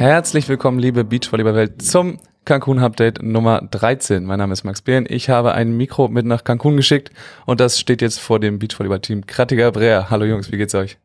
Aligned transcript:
Herzlich 0.00 0.48
willkommen, 0.48 0.78
liebe 0.78 1.04
Beachvolleyball-Welt, 1.04 1.82
zum 1.82 2.20
Cancun-Update 2.46 3.22
Nummer 3.22 3.60
13. 3.70 4.24
Mein 4.24 4.38
Name 4.38 4.54
ist 4.54 4.64
Max 4.64 4.80
Behn. 4.80 5.04
Ich 5.06 5.28
habe 5.28 5.52
ein 5.52 5.76
Mikro 5.76 6.08
mit 6.08 6.24
nach 6.24 6.42
Cancun 6.42 6.78
geschickt 6.78 7.10
und 7.44 7.60
das 7.60 7.78
steht 7.78 8.00
jetzt 8.00 8.18
vor 8.18 8.40
dem 8.40 8.58
Beachvolleyball-Team 8.58 9.26
Krattiger 9.26 9.70
Brea. 9.72 10.08
Hallo 10.08 10.24
Jungs, 10.24 10.50
wie 10.50 10.56
geht's 10.56 10.74
euch? 10.74 10.96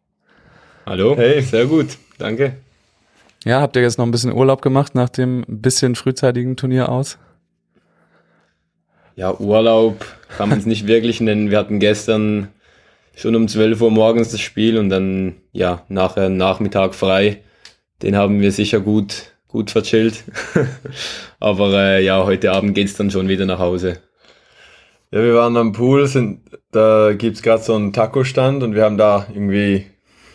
Hallo. 0.86 1.14
Hey, 1.18 1.42
sehr 1.42 1.66
gut. 1.66 1.98
Danke. 2.20 2.56
Ja, 3.44 3.60
habt 3.60 3.76
ihr 3.76 3.82
jetzt 3.82 3.98
noch 3.98 4.06
ein 4.06 4.12
bisschen 4.12 4.32
Urlaub 4.32 4.62
gemacht 4.62 4.96
nach 4.96 5.10
dem 5.10 5.44
bisschen 5.46 5.96
frühzeitigen 5.96 6.56
Turnier 6.56 6.88
aus? 6.88 7.18
Ja, 9.18 9.38
Urlaub 9.38 10.06
kann 10.38 10.48
man 10.48 10.60
es 10.60 10.66
nicht 10.66 10.88
wirklich 10.88 11.20
nennen. 11.20 11.52
Wir 11.52 11.58
hatten 11.58 11.82
gestern 11.82 12.48
schon 13.14 13.36
um 13.36 13.50
12 13.50 13.82
Uhr 13.82 13.92
morgens 13.92 14.32
das 14.32 14.40
Spiel 14.40 14.78
und 14.78 14.88
dann, 14.88 15.36
ja, 15.52 15.82
nachher 15.90 16.30
Nachmittag 16.30 16.96
frei. 16.96 17.42
Den 18.02 18.16
haben 18.16 18.42
wir 18.42 18.52
sicher 18.52 18.80
gut, 18.80 19.36
gut 19.48 19.72
verchillt. 19.72 20.24
Aber 21.40 21.74
äh, 21.74 22.04
ja, 22.04 22.26
heute 22.26 22.52
Abend 22.52 22.76
geht's 22.76 22.96
dann 22.96 23.12
schon 23.12 23.28
wieder 23.28 23.46
nach 23.46 23.60
Hause. 23.60 24.00
Ja, 25.12 25.24
wir 25.24 25.36
waren 25.36 25.56
am 25.56 25.72
Pool, 25.72 26.08
sind, 26.08 26.42
da 26.72 27.14
gibt's 27.14 27.42
gerade 27.42 27.64
so 27.64 27.76
einen 27.76 27.94
Taco-Stand 27.94 28.64
und 28.64 28.76
wir 28.76 28.84
haben 28.84 28.98
da 28.98 29.28
irgendwie, 29.34 29.86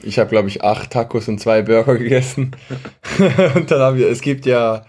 ich 0.02 0.18
habe 0.18 0.30
glaube 0.30 0.48
ich 0.48 0.62
acht 0.62 0.90
Tacos 0.90 1.28
und 1.28 1.38
zwei 1.38 1.62
Burger 1.62 1.96
gegessen. 1.98 2.52
und 3.54 3.70
dann 3.70 3.80
haben 3.80 3.98
wir, 3.98 4.08
es 4.08 4.22
gibt 4.22 4.46
ja 4.46 4.86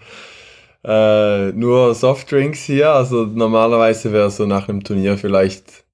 äh, 0.84 1.52
nur 1.52 1.94
Softdrinks 1.94 2.60
hier, 2.60 2.90
also 2.90 3.24
normalerweise 3.24 4.12
wäre 4.12 4.30
so 4.30 4.46
nach 4.46 4.68
einem 4.68 4.82
Turnier 4.82 5.18
vielleicht, 5.18 5.84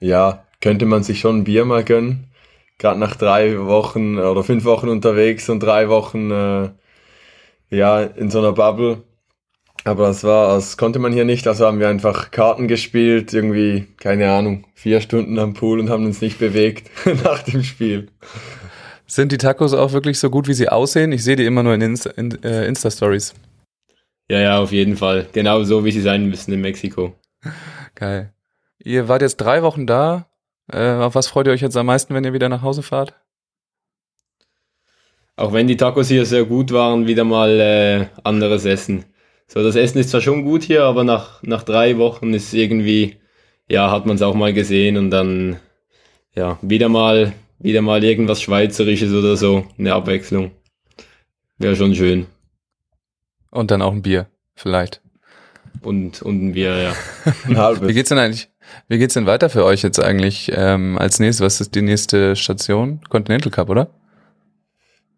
ja, 0.00 0.44
könnte 0.60 0.86
man 0.86 1.02
sich 1.02 1.20
schon 1.20 1.38
ein 1.38 1.44
Bier 1.44 1.64
mal 1.64 1.84
gönnen. 1.84 2.26
Gerade 2.78 2.98
nach 2.98 3.16
drei 3.16 3.58
Wochen 3.66 4.18
oder 4.18 4.42
fünf 4.42 4.64
Wochen 4.64 4.88
unterwegs 4.88 5.48
und 5.48 5.60
drei 5.60 5.88
Wochen 5.88 6.30
äh, 6.30 6.70
ja 7.70 8.02
in 8.02 8.30
so 8.30 8.38
einer 8.38 8.52
Bubble. 8.52 9.02
Aber 9.84 10.06
das 10.06 10.24
war, 10.24 10.54
das 10.54 10.78
konnte 10.78 10.98
man 10.98 11.12
hier 11.12 11.26
nicht, 11.26 11.46
also 11.46 11.66
haben 11.66 11.78
wir 11.78 11.88
einfach 11.88 12.30
Karten 12.30 12.68
gespielt, 12.68 13.34
irgendwie, 13.34 13.86
keine 13.98 14.32
Ahnung, 14.32 14.64
vier 14.74 15.02
Stunden 15.02 15.38
am 15.38 15.52
Pool 15.52 15.78
und 15.78 15.90
haben 15.90 16.06
uns 16.06 16.22
nicht 16.22 16.38
bewegt 16.38 16.90
nach 17.24 17.42
dem 17.42 17.62
Spiel. 17.62 18.08
Sind 19.06 19.30
die 19.30 19.38
Tacos 19.38 19.74
auch 19.74 19.92
wirklich 19.92 20.18
so 20.18 20.30
gut, 20.30 20.48
wie 20.48 20.54
sie 20.54 20.70
aussehen? 20.70 21.12
Ich 21.12 21.22
sehe 21.22 21.36
die 21.36 21.44
immer 21.44 21.62
nur 21.62 21.74
in, 21.74 21.82
Insta, 21.82 22.10
in 22.10 22.42
äh, 22.42 22.66
Insta-Stories. 22.66 23.34
Ja, 24.30 24.40
ja, 24.40 24.58
auf 24.58 24.72
jeden 24.72 24.96
Fall. 24.96 25.26
Genau 25.32 25.62
so, 25.64 25.84
wie 25.84 25.92
sie 25.92 26.00
sein 26.00 26.26
müssen 26.26 26.52
in 26.54 26.62
Mexiko. 26.62 27.14
Geil. 27.94 28.32
Ihr 28.78 29.06
wart 29.08 29.20
jetzt 29.20 29.36
drei 29.36 29.62
Wochen 29.62 29.86
da. 29.86 30.26
Äh, 30.72 30.92
auf 30.92 31.14
was 31.14 31.26
freut 31.26 31.46
ihr 31.46 31.52
euch 31.52 31.60
jetzt 31.60 31.76
am 31.76 31.86
meisten, 31.86 32.14
wenn 32.14 32.24
ihr 32.24 32.32
wieder 32.32 32.48
nach 32.48 32.62
Hause 32.62 32.82
fahrt? 32.82 33.14
Auch 35.36 35.52
wenn 35.52 35.66
die 35.66 35.76
Tacos 35.76 36.08
hier 36.08 36.24
sehr 36.26 36.44
gut 36.44 36.72
waren, 36.72 37.06
wieder 37.06 37.24
mal 37.24 37.60
äh, 37.60 38.06
anderes 38.22 38.64
Essen. 38.64 39.04
So, 39.48 39.62
das 39.62 39.76
Essen 39.76 39.98
ist 39.98 40.10
zwar 40.10 40.20
schon 40.20 40.44
gut 40.44 40.62
hier, 40.62 40.84
aber 40.84 41.04
nach, 41.04 41.42
nach 41.42 41.64
drei 41.64 41.98
Wochen 41.98 42.32
ist 42.32 42.54
irgendwie, 42.54 43.16
ja, 43.68 43.90
hat 43.90 44.06
man 44.06 44.16
es 44.16 44.22
auch 44.22 44.34
mal 44.34 44.52
gesehen 44.52 44.96
und 44.96 45.10
dann, 45.10 45.58
ja, 46.34 46.58
wieder 46.62 46.88
mal, 46.88 47.32
wieder 47.58 47.82
mal 47.82 48.02
irgendwas 48.02 48.40
Schweizerisches 48.40 49.12
oder 49.12 49.36
so, 49.36 49.66
eine 49.76 49.94
Abwechslung. 49.94 50.52
Wäre 51.58 51.76
schon 51.76 51.94
schön. 51.94 52.26
Und 53.50 53.70
dann 53.70 53.82
auch 53.82 53.92
ein 53.92 54.02
Bier, 54.02 54.28
vielleicht. 54.54 55.02
Und, 55.82 56.22
und 56.22 56.42
ein 56.42 56.52
Bier, 56.52 56.76
ja. 56.76 56.92
Ein 57.46 57.56
halbes. 57.58 57.88
Wie 57.88 57.94
geht's 57.94 58.08
denn 58.08 58.18
eigentlich? 58.18 58.48
Wie 58.88 58.98
geht's 58.98 59.14
denn 59.14 59.26
weiter 59.26 59.50
für 59.50 59.64
euch 59.64 59.82
jetzt 59.82 60.02
eigentlich 60.02 60.52
ähm, 60.54 60.98
als 60.98 61.20
nächstes? 61.20 61.44
Was 61.44 61.60
ist 61.60 61.74
die 61.74 61.82
nächste 61.82 62.36
Station? 62.36 63.00
Continental 63.08 63.50
Cup, 63.50 63.70
oder? 63.70 63.88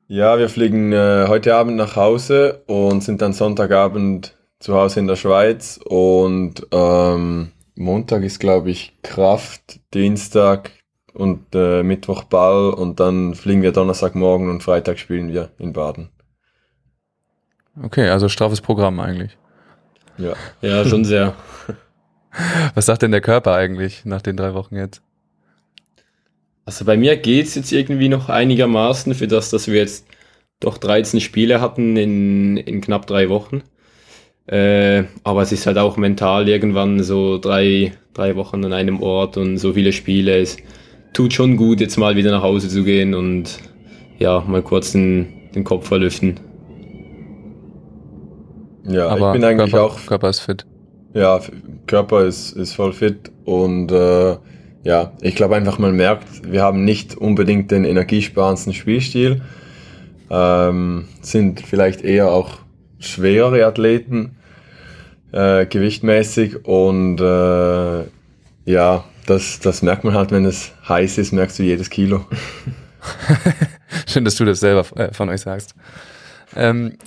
Ja, 0.08 0.38
wir 0.38 0.48
fliegen 0.48 0.92
äh, 0.92 1.26
heute 1.26 1.56
Abend 1.56 1.76
nach 1.76 1.96
Hause 1.96 2.62
und 2.66 3.02
sind 3.02 3.22
dann 3.22 3.32
Sonntagabend 3.32 4.36
zu 4.60 4.74
Hause 4.74 5.00
in 5.00 5.08
der 5.08 5.16
Schweiz 5.16 5.80
und 5.84 6.66
ähm, 6.70 7.52
Montag 7.74 8.22
ist, 8.22 8.38
glaube 8.38 8.70
ich, 8.70 8.96
Kraft, 9.02 9.80
Dienstag 9.92 10.70
und 11.12 11.54
äh, 11.54 11.82
Mittwoch 11.82 12.24
Ball 12.24 12.70
und 12.70 13.00
dann 13.00 13.34
fliegen 13.34 13.62
wir 13.62 13.72
Donnerstagmorgen 13.72 14.48
und 14.48 14.62
Freitag 14.62 14.98
spielen 14.98 15.32
wir 15.32 15.50
in 15.58 15.72
Baden. 15.72 16.08
Okay, 17.82 18.08
also 18.08 18.28
straffes 18.28 18.60
Programm 18.60 19.00
eigentlich. 19.00 19.36
Ja. 20.18 20.34
Ja, 20.62 20.84
schon 20.84 21.04
sehr. 21.04 21.34
Was 22.74 22.86
sagt 22.86 23.02
denn 23.02 23.12
der 23.12 23.20
Körper 23.20 23.54
eigentlich 23.54 24.04
nach 24.04 24.22
den 24.22 24.36
drei 24.36 24.54
Wochen 24.54 24.76
jetzt? 24.76 25.02
Also 26.64 26.84
bei 26.84 26.96
mir 26.96 27.16
geht's 27.16 27.54
jetzt 27.54 27.72
irgendwie 27.72 28.08
noch 28.08 28.28
einigermaßen 28.28 29.14
für 29.14 29.28
das, 29.28 29.50
dass 29.50 29.68
wir 29.68 29.76
jetzt 29.76 30.06
doch 30.60 30.78
13 30.78 31.20
Spiele 31.20 31.60
hatten 31.60 31.96
in, 31.96 32.56
in 32.56 32.80
knapp 32.80 33.06
drei 33.06 33.28
Wochen. 33.28 33.62
Äh, 34.46 35.04
aber 35.24 35.42
es 35.42 35.52
ist 35.52 35.66
halt 35.66 35.78
auch 35.78 35.96
mental 35.96 36.48
irgendwann 36.48 37.02
so 37.02 37.38
drei, 37.38 37.92
drei 38.14 38.36
Wochen 38.36 38.64
an 38.64 38.72
einem 38.72 39.00
Ort 39.02 39.36
und 39.36 39.58
so 39.58 39.72
viele 39.72 39.92
Spiele. 39.92 40.38
Es 40.38 40.56
tut 41.12 41.32
schon 41.32 41.56
gut, 41.56 41.80
jetzt 41.80 41.96
mal 41.96 42.16
wieder 42.16 42.30
nach 42.30 42.42
Hause 42.42 42.68
zu 42.68 42.84
gehen 42.84 43.14
und 43.14 43.58
ja, 44.18 44.42
mal 44.46 44.62
kurz 44.62 44.92
den, 44.92 45.50
den 45.54 45.64
Kopf 45.64 45.88
verlüften. 45.88 46.40
Ja, 48.88 49.08
Aber 49.08 49.28
ich 49.28 49.32
bin 49.32 49.44
eigentlich 49.44 49.72
Körper, 49.72 49.84
auch 49.84 50.06
Körper 50.06 50.28
ist 50.30 50.40
fit. 50.40 50.64
Ja, 51.16 51.40
Körper 51.86 52.26
ist, 52.26 52.52
ist 52.52 52.74
voll 52.74 52.92
fit 52.92 53.32
und 53.46 53.90
äh, 53.90 54.36
ja, 54.82 55.12
ich 55.22 55.34
glaube 55.34 55.56
einfach, 55.56 55.78
man 55.78 55.96
merkt, 55.96 56.52
wir 56.52 56.62
haben 56.62 56.84
nicht 56.84 57.16
unbedingt 57.16 57.70
den 57.70 57.86
energiesparendsten 57.86 58.74
Spielstil, 58.74 59.40
ähm, 60.28 61.08
sind 61.22 61.62
vielleicht 61.62 62.02
eher 62.02 62.30
auch 62.30 62.58
schwerere 62.98 63.64
Athleten, 63.64 64.36
äh, 65.32 65.64
gewichtmäßig 65.64 66.66
und 66.66 67.18
äh, 67.18 68.00
ja, 68.70 69.04
das, 69.24 69.58
das 69.60 69.80
merkt 69.80 70.04
man 70.04 70.12
halt, 70.12 70.32
wenn 70.32 70.44
es 70.44 70.72
heiß 70.86 71.16
ist, 71.16 71.32
merkst 71.32 71.58
du 71.58 71.62
jedes 71.62 71.88
Kilo. 71.88 72.26
Schön, 74.06 74.26
dass 74.26 74.34
du 74.34 74.44
das 74.44 74.60
selber 74.60 74.84
äh, 74.98 75.14
von 75.14 75.30
euch 75.30 75.40
sagst. 75.40 75.74
Ähm, 76.54 76.98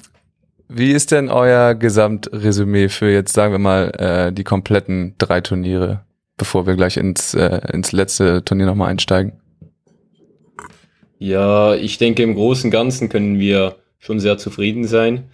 wie 0.70 0.92
ist 0.92 1.12
denn 1.12 1.30
euer 1.30 1.74
Gesamtresümee 1.74 2.90
für 2.90 3.12
jetzt, 3.12 3.34
sagen 3.34 3.54
wir 3.54 3.60
mal, 3.60 3.92
äh, 3.98 4.32
die 4.32 4.44
kompletten 4.44 5.16
drei 5.18 5.42
Turniere, 5.42 6.06
bevor 6.38 6.68
wir 6.68 6.76
gleich 6.76 6.96
ins, 6.96 7.34
äh, 7.34 7.60
ins 7.74 7.92
letzte 7.92 8.46
Turnier 8.46 8.68
nochmal 8.68 8.90
einsteigen? 8.90 9.34
Ja, 11.18 11.76
ich 11.76 11.98
denke, 11.98 12.24
im 12.24 12.36
Großen 12.36 12.68
und 12.68 12.72
Ganzen 12.72 13.10
können 13.10 13.40
wir 13.40 13.76
schon 13.98 14.20
sehr 14.20 14.38
zufrieden 14.38 14.86
sein. 14.86 15.26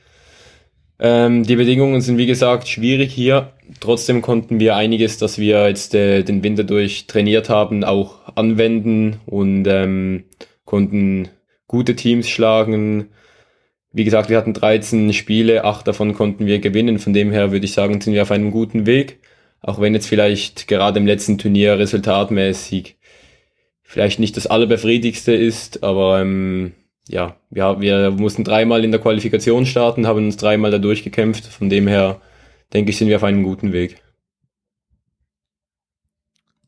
Ähm, 0.97 1.44
die 1.44 1.57
Bedingungen 1.57 2.01
sind, 2.01 2.18
wie 2.18 2.25
gesagt, 2.25 2.68
schwierig 2.68 3.13
hier. 3.13 3.51
Trotzdem 3.81 4.22
konnten 4.22 4.59
wir 4.59 4.75
einiges, 4.75 5.18
das 5.18 5.38
wir 5.38 5.68
jetzt 5.68 5.94
äh, 5.94 6.24
den 6.24 6.44
Winter 6.44 6.63
durch 6.63 7.07
trainiert 7.07 7.50
haben, 7.50 7.84
auch 7.84 8.35
anwenden 8.35 9.18
und 9.25 9.68
ähm, 9.68 10.24
konnten 10.63 11.28
gute 11.68 11.95
Teams 11.95 12.29
schlagen. 12.29 13.09
Wie 13.95 14.03
gesagt, 14.03 14.30
wir 14.30 14.36
hatten 14.36 14.51
13 14.51 15.13
Spiele, 15.13 15.63
acht 15.63 15.88
davon 15.88 16.13
konnten 16.13 16.45
wir 16.45 16.59
gewinnen. 16.59 17.00
Von 17.00 17.13
dem 17.13 17.31
her 17.31 17.53
würde 17.53 17.63
ich 17.63 17.71
sagen, 17.71 18.01
sind 18.01 18.13
wir 18.13 18.24
auf 18.24 18.31
einem 18.31 18.51
guten 18.51 18.86
Weg. 18.86 19.19
Auch 19.62 19.80
wenn 19.80 19.94
jetzt 19.94 20.07
vielleicht 20.07 20.68
gerade 20.68 21.00
im 21.00 21.06
letzten 21.06 21.38
Turnier 21.38 21.80
resultatmäßig 21.80 22.97
vielleicht 23.83 24.19
nicht 24.19 24.36
das 24.36 24.47
allerbefriedigste 24.47 25.33
ist, 25.33 25.81
aber 25.81 26.19
ähm, 26.19 26.74
ja, 27.07 27.38
wir, 27.50 27.80
wir 27.80 28.12
mussten 28.12 28.44
dreimal 28.44 28.83
in 28.83 28.92
der 28.92 29.00
Qualifikation 29.00 29.65
starten, 29.65 30.07
haben 30.07 30.25
uns 30.25 30.36
dreimal 30.36 30.71
da 30.71 30.77
durchgekämpft. 30.77 31.45
Von 31.45 31.69
dem 31.69 31.88
her 31.88 32.19
denke 32.74 32.89
ich, 32.89 32.97
sind 32.97 33.07
wir 33.07 33.15
auf 33.15 33.24
einem 33.24 33.44
guten 33.44 33.71
Weg. 33.71 34.01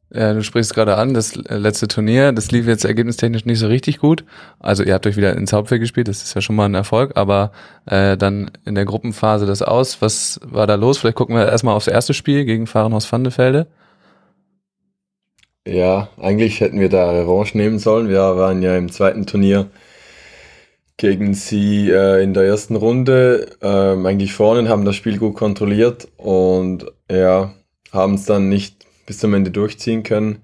Äh, 0.09 0.33
du 0.33 0.43
sprichst 0.43 0.73
gerade 0.73 0.95
an, 0.95 1.13
das 1.13 1.35
äh, 1.35 1.57
letzte 1.57 1.87
Turnier, 1.87 2.31
das 2.31 2.51
lief 2.51 2.65
jetzt 2.65 2.85
ergebnistechnisch 2.85 3.45
nicht 3.45 3.59
so 3.59 3.67
richtig 3.67 3.99
gut. 3.99 4.23
Also 4.59 4.83
ihr 4.83 4.93
habt 4.93 5.05
euch 5.05 5.17
wieder 5.17 5.35
ins 5.35 5.51
Hauptfeld 5.53 5.81
gespielt, 5.81 6.07
das 6.07 6.23
ist 6.23 6.33
ja 6.33 6.41
schon 6.41 6.55
mal 6.55 6.65
ein 6.65 6.75
Erfolg, 6.75 7.11
aber 7.15 7.51
äh, 7.85 8.15
dann 8.15 8.51
in 8.65 8.75
der 8.75 8.85
Gruppenphase 8.85 9.45
das 9.45 9.61
aus. 9.61 10.01
Was 10.01 10.39
war 10.43 10.65
da 10.65 10.75
los? 10.75 10.97
Vielleicht 10.97 11.17
gucken 11.17 11.35
wir 11.35 11.47
erstmal 11.47 11.75
aufs 11.75 11.87
erste 11.87 12.13
Spiel 12.13 12.45
gegen 12.45 12.67
Fahrenhaus 12.67 13.11
Vandefelde. 13.11 13.67
Ja, 15.67 16.07
eigentlich 16.17 16.61
hätten 16.61 16.79
wir 16.79 16.87
da 16.87 17.11
Revanche 17.11 17.57
nehmen 17.57 17.77
sollen. 17.77 18.07
Wir 18.07 18.37
waren 18.37 18.61
ja 18.61 18.77
im 18.77 18.89
zweiten 18.89 19.25
Turnier 19.25 19.67
gegen 20.95 21.33
sie 21.33 21.89
äh, 21.91 22.23
in 22.23 22.33
der 22.33 22.43
ersten 22.43 22.75
Runde 22.75 23.47
ähm, 23.61 24.05
eigentlich 24.05 24.33
vorne 24.33 24.67
haben 24.67 24.85
das 24.85 24.95
Spiel 24.95 25.19
gut 25.19 25.35
kontrolliert 25.35 26.07
und 26.17 26.85
ja, 27.11 27.53
haben 27.91 28.15
es 28.15 28.25
dann 28.25 28.49
nicht 28.49 28.76
bis 29.07 29.17
zum 29.17 29.33
Ende 29.33 29.49
durchziehen 29.49 30.03
können. 30.03 30.43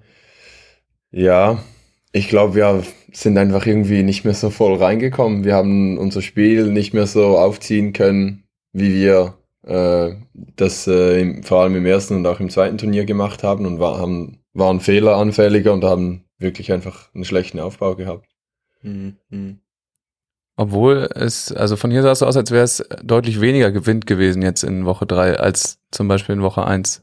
Ja, 1.12 1.62
ich 2.10 2.28
glaube, 2.28 2.56
wir 2.56 2.82
sind 3.12 3.38
einfach 3.38 3.66
irgendwie 3.66 4.02
nicht 4.02 4.24
mehr 4.24 4.34
so 4.34 4.50
voll 4.50 4.74
reingekommen. 4.74 5.44
Wir 5.44 5.54
haben 5.54 5.98
unser 5.98 6.22
Spiel 6.22 6.72
nicht 6.72 6.92
mehr 6.92 7.06
so 7.06 7.38
aufziehen 7.38 7.92
können, 7.92 8.42
wie 8.72 8.92
wir 8.92 9.34
äh, 9.62 10.14
das 10.56 10.88
äh, 10.88 11.20
im, 11.20 11.42
vor 11.44 11.62
allem 11.62 11.76
im 11.76 11.86
ersten 11.86 12.16
und 12.16 12.26
auch 12.26 12.40
im 12.40 12.50
zweiten 12.50 12.78
Turnier 12.78 13.04
gemacht 13.04 13.44
haben 13.44 13.66
und 13.66 13.78
war, 13.78 13.98
haben, 13.98 14.40
waren 14.52 14.80
fehleranfälliger 14.80 15.72
und 15.72 15.84
haben 15.84 16.24
wirklich 16.38 16.72
einfach 16.72 17.14
einen 17.14 17.24
schlechten 17.24 17.60
Aufbau 17.60 17.94
gehabt. 17.94 18.26
Mhm. 18.82 19.60
Obwohl 20.56 21.08
es, 21.14 21.52
also 21.52 21.76
von 21.76 21.90
hier 21.90 22.02
sah 22.02 22.12
es 22.12 22.20
so 22.20 22.26
aus, 22.26 22.36
als 22.36 22.50
wäre 22.50 22.64
es 22.64 22.84
deutlich 23.02 23.40
weniger 23.40 23.72
Gewinn 23.72 24.00
gewesen 24.00 24.42
jetzt 24.42 24.62
in 24.62 24.84
Woche 24.84 25.06
drei 25.06 25.36
als 25.36 25.80
zum 25.90 26.06
Beispiel 26.06 26.36
in 26.36 26.42
Woche 26.42 26.64
eins. 26.64 27.02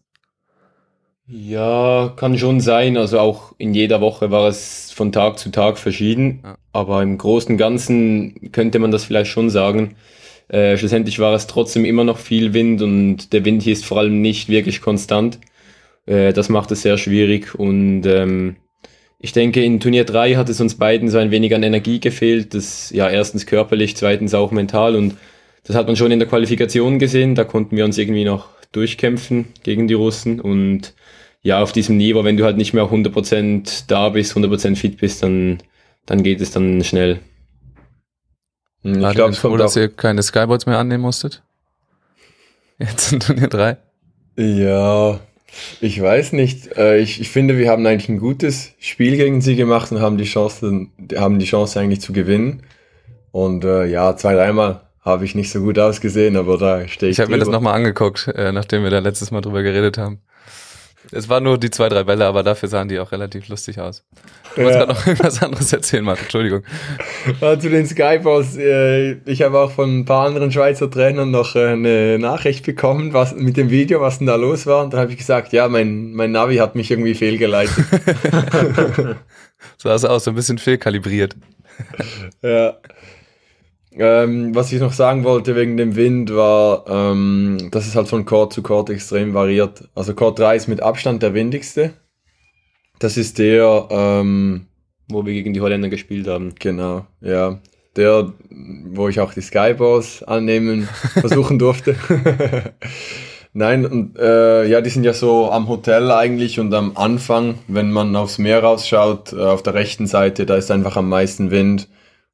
Ja, 1.28 2.14
kann 2.18 2.38
schon 2.38 2.60
sein. 2.60 2.98
Also 2.98 3.20
auch 3.20 3.54
in 3.58 3.74
jeder 3.74 4.02
Woche 4.02 4.32
war 4.32 4.48
es 4.48 4.92
von 4.92 5.12
Tag 5.12 5.40
zu 5.40 5.50
Tag 5.50 5.78
verschieden. 5.78 6.42
Ja. 6.44 6.58
Aber 6.74 7.02
im 7.04 7.18
Großen 7.18 7.54
und 7.54 7.58
Ganzen 7.58 8.52
könnte 8.52 8.80
man 8.80 8.92
das 8.92 9.06
vielleicht 9.06 9.32
schon 9.32 9.50
sagen. 9.50 9.96
Äh, 10.52 10.78
schlussendlich 10.78 11.20
war 11.20 11.34
es 11.34 11.48
trotzdem 11.48 11.86
immer 11.86 12.04
noch 12.04 12.18
viel 12.18 12.54
Wind 12.54 12.82
und 12.82 13.32
der 13.32 13.46
Wind 13.46 13.64
hier 13.64 13.72
ist 13.72 13.86
vor 13.86 14.00
allem 14.00 14.22
nicht 14.22 14.50
wirklich 14.50 14.82
konstant. 14.82 15.40
Äh, 16.06 16.34
das 16.34 16.50
macht 16.50 16.72
es 16.72 16.82
sehr 16.82 16.98
schwierig 16.98 17.56
und 17.58 18.06
ähm, 18.06 18.58
ich 19.20 19.32
denke, 19.32 19.64
in 19.64 19.80
Turnier 19.80 20.04
3 20.04 20.36
hat 20.36 20.50
es 20.50 20.60
uns 20.60 20.76
beiden 20.76 21.08
so 21.10 21.20
ein 21.20 21.32
wenig 21.32 21.56
an 21.56 21.64
Energie 21.64 22.00
gefehlt. 22.02 22.54
Das 22.54 22.90
ja 22.90 23.10
erstens 23.10 23.46
körperlich, 23.46 23.96
zweitens 23.96 24.34
auch 24.34 24.52
mental 24.52 24.96
und 24.96 25.16
das 25.64 25.76
hat 25.76 25.88
man 25.88 25.96
schon 25.96 26.12
in 26.12 26.20
der 26.20 26.28
Qualifikation 26.28 27.00
gesehen. 27.00 27.36
Da 27.36 27.46
konnten 27.46 27.78
wir 27.78 27.86
uns 27.86 27.98
irgendwie 27.98 28.26
noch 28.26 28.50
durchkämpfen 28.74 29.46
gegen 29.64 29.88
die 29.88 29.94
Russen 29.94 30.42
und 30.42 30.94
ja, 31.44 31.62
auf 31.62 31.72
diesem 31.72 31.98
Niveau, 31.98 32.24
wenn 32.24 32.38
du 32.38 32.44
halt 32.44 32.58
nicht 32.58 32.74
mehr 32.74 32.86
100% 32.86 33.86
da 33.88 34.10
bist, 34.10 34.36
100% 34.36 34.76
fit 34.76 34.98
bist, 34.98 35.24
dann, 35.24 35.58
dann 36.06 36.24
geht 36.24 36.42
es 36.42 36.52
dann 36.52 36.84
schnell. 36.84 37.20
Hm, 38.84 39.04
ich 39.04 39.16
glaube, 39.16 39.34
froh, 39.34 39.58
dass 39.58 39.76
ihr 39.76 39.90
keine 39.90 40.22
Skyboards 40.22 40.66
mehr 40.66 40.78
annehmen 40.78 41.04
musstet? 41.04 41.44
Jetzt 42.80 43.12
in 43.12 43.20
Turnier 43.20 43.48
3? 43.48 43.78
Ja, 44.38 45.20
ich 45.82 46.02
weiß 46.02 46.34
nicht. 46.34 46.78
Äh, 46.78 47.00
ich, 47.00 47.20
ich 47.20 47.30
finde, 47.30 47.58
wir 47.58 47.70
haben 47.70 47.86
eigentlich 47.86 48.10
ein 48.10 48.20
gutes 48.20 48.74
Spiel 48.80 49.18
gegen 49.18 49.42
sie 49.42 49.56
gemacht 49.56 49.92
und 49.92 50.00
haben 50.00 50.18
die 50.18 50.24
Chance, 50.24 50.88
haben 51.16 51.40
die 51.40 51.46
Chance 51.46 51.80
eigentlich 51.80 52.02
zu 52.02 52.14
gewinnen. 52.14 52.64
Und 53.32 53.64
äh, 53.64 53.86
ja, 53.86 54.16
zwei, 54.16 54.36
dreimal 54.36 54.82
habe 55.02 55.26
ich 55.26 55.36
nicht 55.36 55.52
so 55.52 55.62
gut 55.62 55.80
ausgesehen, 55.80 56.38
aber 56.38 56.58
da 56.58 56.88
stehe 56.88 57.12
ich. 57.12 57.18
Ich 57.18 57.22
habe 57.22 57.32
mir 57.32 57.40
das 57.40 57.50
nochmal 57.50 57.74
angeguckt, 57.74 58.28
äh, 58.28 58.52
nachdem 58.52 58.84
wir 58.84 58.90
da 58.90 59.00
letztes 59.00 59.32
Mal 59.32 59.42
drüber 59.42 59.64
geredet 59.64 59.98
haben. 59.98 60.22
Es 61.14 61.28
waren 61.28 61.44
nur 61.44 61.58
die 61.58 61.70
zwei, 61.70 61.90
drei 61.90 62.04
Bälle, 62.04 62.26
aber 62.26 62.42
dafür 62.44 62.70
sahen 62.70 62.88
die 62.88 63.00
auch 63.00 63.12
relativ 63.12 63.48
lustig 63.50 63.80
aus. 63.80 64.04
Du 64.56 64.62
wolltest 64.62 64.80
ja. 64.80 64.86
gerade 64.86 64.94
noch 64.94 65.08
irgendwas 65.08 65.44
anderes 65.44 65.74
erzählen, 65.74 66.04
Martin, 66.04 66.24
Entschuldigung. 66.24 66.64
Ja, 67.42 67.60
zu 67.60 67.70
den 67.70 67.86
Skyballs, 67.86 68.56
äh, 68.58 69.14
ich 69.26 69.42
habe 69.42 69.60
auch 69.60 69.72
von 69.72 70.00
ein 70.00 70.06
paar 70.06 70.26
anderen 70.26 70.52
Schweizer 70.52 70.90
Trainern 70.90 71.32
noch 71.32 71.56
äh, 71.56 71.68
eine 71.68 72.18
Nachricht 72.20 72.66
bekommen, 72.66 73.14
was 73.14 73.36
mit 73.36 73.58
dem 73.58 73.70
Video, 73.70 74.00
was 74.02 74.20
denn 74.20 74.28
da 74.28 74.36
los 74.36 74.66
war. 74.66 74.84
Und 74.84 74.94
dann 74.94 75.02
habe 75.02 75.12
ich 75.12 75.18
gesagt, 75.18 75.52
ja, 75.54 75.68
mein, 75.68 76.14
mein 76.14 76.32
Navi 76.32 76.58
hat 76.58 76.76
mich 76.76 76.90
irgendwie 76.92 77.16
fehlgeleitet. 77.16 77.74
so 79.78 79.90
sah 79.90 79.96
es 79.96 80.06
aus, 80.06 80.24
so 80.24 80.32
ein 80.32 80.36
bisschen 80.36 80.58
fehlkalibriert. 80.58 81.36
ja. 82.42 82.78
Ähm, 83.94 84.56
was 84.56 84.72
ich 84.72 84.80
noch 84.80 84.94
sagen 84.94 85.26
wollte 85.26 85.56
wegen 85.56 85.76
dem 85.76 85.96
Wind 85.96 86.34
war, 86.34 86.86
ähm, 86.88 87.70
dass 87.72 87.88
es 87.88 87.96
halt 87.96 88.08
von 88.08 88.26
Chord 88.26 88.54
zu 88.54 88.64
Chord 88.64 88.90
extrem 88.90 89.34
variiert. 89.34 89.90
Also 89.96 90.14
Chord 90.14 90.40
3 90.40 90.56
ist 90.56 90.68
mit 90.68 90.82
Abstand 90.82 91.22
der 91.22 91.34
windigste. 91.34 91.94
Das 93.00 93.18
ist 93.18 93.38
der, 93.38 93.88
ähm, 93.90 94.68
wo 95.10 95.26
wir 95.26 95.34
gegen 95.34 95.54
die 95.54 95.60
Holländer 95.60 95.90
gespielt 95.90 96.28
haben. 96.28 96.54
Genau, 96.58 97.06
ja. 97.20 97.60
Der, 97.98 98.32
wo 98.50 99.10
ich 99.10 99.20
auch 99.20 99.34
die 99.34 99.42
Skyballs 99.42 100.24
annehmen 100.24 100.88
versuchen 101.20 101.60
durfte. 101.60 101.96
Nein, 103.54 103.86
und 103.86 104.18
äh, 104.18 104.66
ja, 104.66 104.80
die 104.80 104.90
sind 104.90 105.04
ja 105.04 105.12
so 105.12 105.52
am 105.52 105.68
Hotel 105.68 106.10
eigentlich 106.12 106.62
und 106.62 106.74
am 106.74 106.96
Anfang, 106.96 107.56
wenn 107.68 107.92
man 107.92 108.16
aufs 108.16 108.38
Meer 108.38 108.64
rausschaut, 108.64 109.34
äh, 109.34 109.42
auf 109.42 109.62
der 109.62 109.74
rechten 109.74 110.08
Seite, 110.08 110.46
da 110.46 110.56
ist 110.56 110.72
einfach 110.72 110.96
am 110.96 111.10
meisten 111.10 111.52
Wind. 111.52 111.90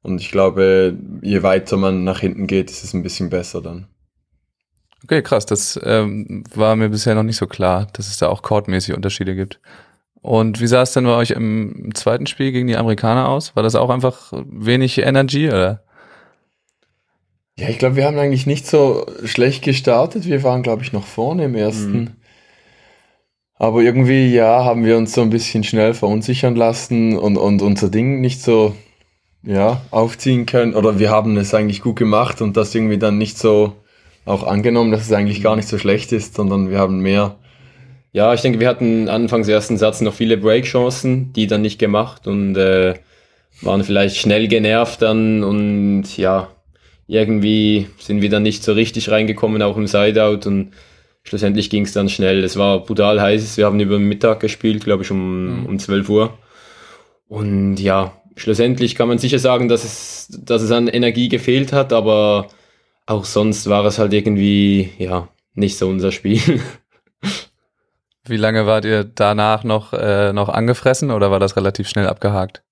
Und 0.08 0.20
ich 0.20 0.30
glaube, 0.30 0.96
je 1.22 1.42
weiter 1.42 1.76
man 1.76 2.02
nach 2.02 2.20
hinten 2.20 2.46
geht, 2.46 2.70
ist 2.70 2.82
es 2.82 2.94
ein 2.94 3.02
bisschen 3.02 3.28
besser 3.28 3.60
dann. 3.60 3.86
Okay, 5.04 5.22
krass. 5.22 5.46
Das 5.46 5.78
ähm, 5.84 6.44
war 6.54 6.74
mir 6.76 6.88
bisher 6.88 7.14
noch 7.14 7.22
nicht 7.22 7.36
so 7.36 7.46
klar, 7.46 7.86
dass 7.92 8.08
es 8.08 8.16
da 8.16 8.28
auch 8.28 8.42
chordmäßig 8.42 8.94
Unterschiede 8.94 9.36
gibt. 9.36 9.60
Und 10.20 10.60
wie 10.60 10.66
sah 10.66 10.82
es 10.82 10.92
denn 10.92 11.04
bei 11.04 11.14
euch 11.14 11.30
im 11.30 11.94
zweiten 11.94 12.26
Spiel 12.26 12.50
gegen 12.50 12.66
die 12.66 12.76
Amerikaner 12.76 13.28
aus? 13.28 13.54
War 13.54 13.62
das 13.62 13.74
auch 13.74 13.90
einfach 13.90 14.32
wenig 14.32 14.98
Energy 14.98 15.48
oder? 15.48 15.84
Ja, 17.58 17.68
ich 17.68 17.78
glaube, 17.78 17.96
wir 17.96 18.06
haben 18.06 18.18
eigentlich 18.18 18.46
nicht 18.46 18.66
so 18.66 19.06
schlecht 19.24 19.62
gestartet. 19.62 20.26
Wir 20.26 20.42
waren, 20.42 20.62
glaube 20.62 20.82
ich, 20.82 20.92
noch 20.92 21.06
vorne 21.06 21.44
im 21.44 21.54
ersten. 21.54 21.98
Mhm. 21.98 22.10
Aber 23.54 23.82
irgendwie, 23.82 24.32
ja, 24.32 24.64
haben 24.64 24.84
wir 24.84 24.96
uns 24.96 25.12
so 25.12 25.20
ein 25.20 25.30
bisschen 25.30 25.64
schnell 25.64 25.92
verunsichern 25.92 26.56
lassen 26.56 27.18
und, 27.18 27.36
und 27.36 27.60
unser 27.60 27.88
Ding 27.88 28.20
nicht 28.20 28.40
so 28.40 28.74
ja, 29.42 29.82
aufziehen 29.90 30.46
können. 30.46 30.74
Oder 30.74 30.98
wir 30.98 31.10
haben 31.10 31.36
es 31.36 31.54
eigentlich 31.54 31.80
gut 31.80 31.96
gemacht 31.96 32.40
und 32.42 32.56
das 32.56 32.74
irgendwie 32.74 32.98
dann 32.98 33.18
nicht 33.18 33.38
so 33.38 33.74
auch 34.24 34.46
angenommen, 34.46 34.92
dass 34.92 35.02
es 35.02 35.12
eigentlich 35.12 35.42
gar 35.42 35.56
nicht 35.56 35.68
so 35.68 35.78
schlecht 35.78 36.12
ist, 36.12 36.34
sondern 36.34 36.70
wir 36.70 36.78
haben 36.78 37.00
mehr. 37.00 37.36
Ja, 38.12 38.34
ich 38.34 38.40
denke, 38.40 38.60
wir 38.60 38.68
hatten 38.68 39.08
anfangs 39.08 39.48
ersten 39.48 39.78
Satz 39.78 40.00
noch 40.00 40.14
viele 40.14 40.36
Break-Chancen, 40.36 41.32
die 41.32 41.46
dann 41.46 41.62
nicht 41.62 41.78
gemacht 41.78 42.26
und 42.26 42.56
äh, 42.56 42.94
waren 43.62 43.84
vielleicht 43.84 44.16
schnell 44.16 44.48
genervt 44.48 45.02
dann 45.02 45.42
und 45.44 46.16
ja, 46.16 46.48
irgendwie 47.06 47.86
sind 47.98 48.20
wir 48.20 48.28
dann 48.28 48.42
nicht 48.42 48.62
so 48.62 48.72
richtig 48.72 49.10
reingekommen, 49.10 49.62
auch 49.62 49.76
im 49.76 49.86
Sideout 49.86 50.46
und 50.46 50.72
schlussendlich 51.22 51.70
ging 51.70 51.84
es 51.84 51.92
dann 51.92 52.08
schnell. 52.08 52.44
Es 52.44 52.56
war 52.56 52.84
brutal 52.84 53.20
heiß, 53.20 53.56
wir 53.56 53.66
haben 53.66 53.80
über 53.80 53.98
Mittag 53.98 54.40
gespielt, 54.40 54.84
glaube 54.84 55.02
ich 55.02 55.10
um, 55.10 55.60
mhm. 55.60 55.66
um 55.66 55.78
12 55.78 56.08
Uhr. 56.08 56.38
Und 57.28 57.76
ja, 57.76 58.12
schlussendlich 58.40 58.94
kann 58.94 59.08
man 59.08 59.18
sicher 59.18 59.38
sagen, 59.38 59.68
dass 59.68 59.84
es, 59.84 60.28
dass 60.44 60.62
es 60.62 60.70
an 60.70 60.88
Energie 60.88 61.28
gefehlt 61.28 61.72
hat, 61.72 61.92
aber 61.92 62.48
auch 63.06 63.24
sonst 63.24 63.68
war 63.68 63.84
es 63.84 63.98
halt 63.98 64.12
irgendwie, 64.12 64.90
ja, 64.98 65.28
nicht 65.54 65.78
so 65.78 65.88
unser 65.88 66.12
Spiel. 66.12 66.60
Wie 68.26 68.36
lange 68.36 68.66
wart 68.66 68.84
ihr 68.84 69.04
danach 69.04 69.64
noch, 69.64 69.92
äh, 69.94 70.32
noch 70.32 70.50
angefressen 70.50 71.10
oder 71.10 71.30
war 71.30 71.40
das 71.40 71.56
relativ 71.56 71.88
schnell 71.88 72.06
abgehakt? 72.06 72.62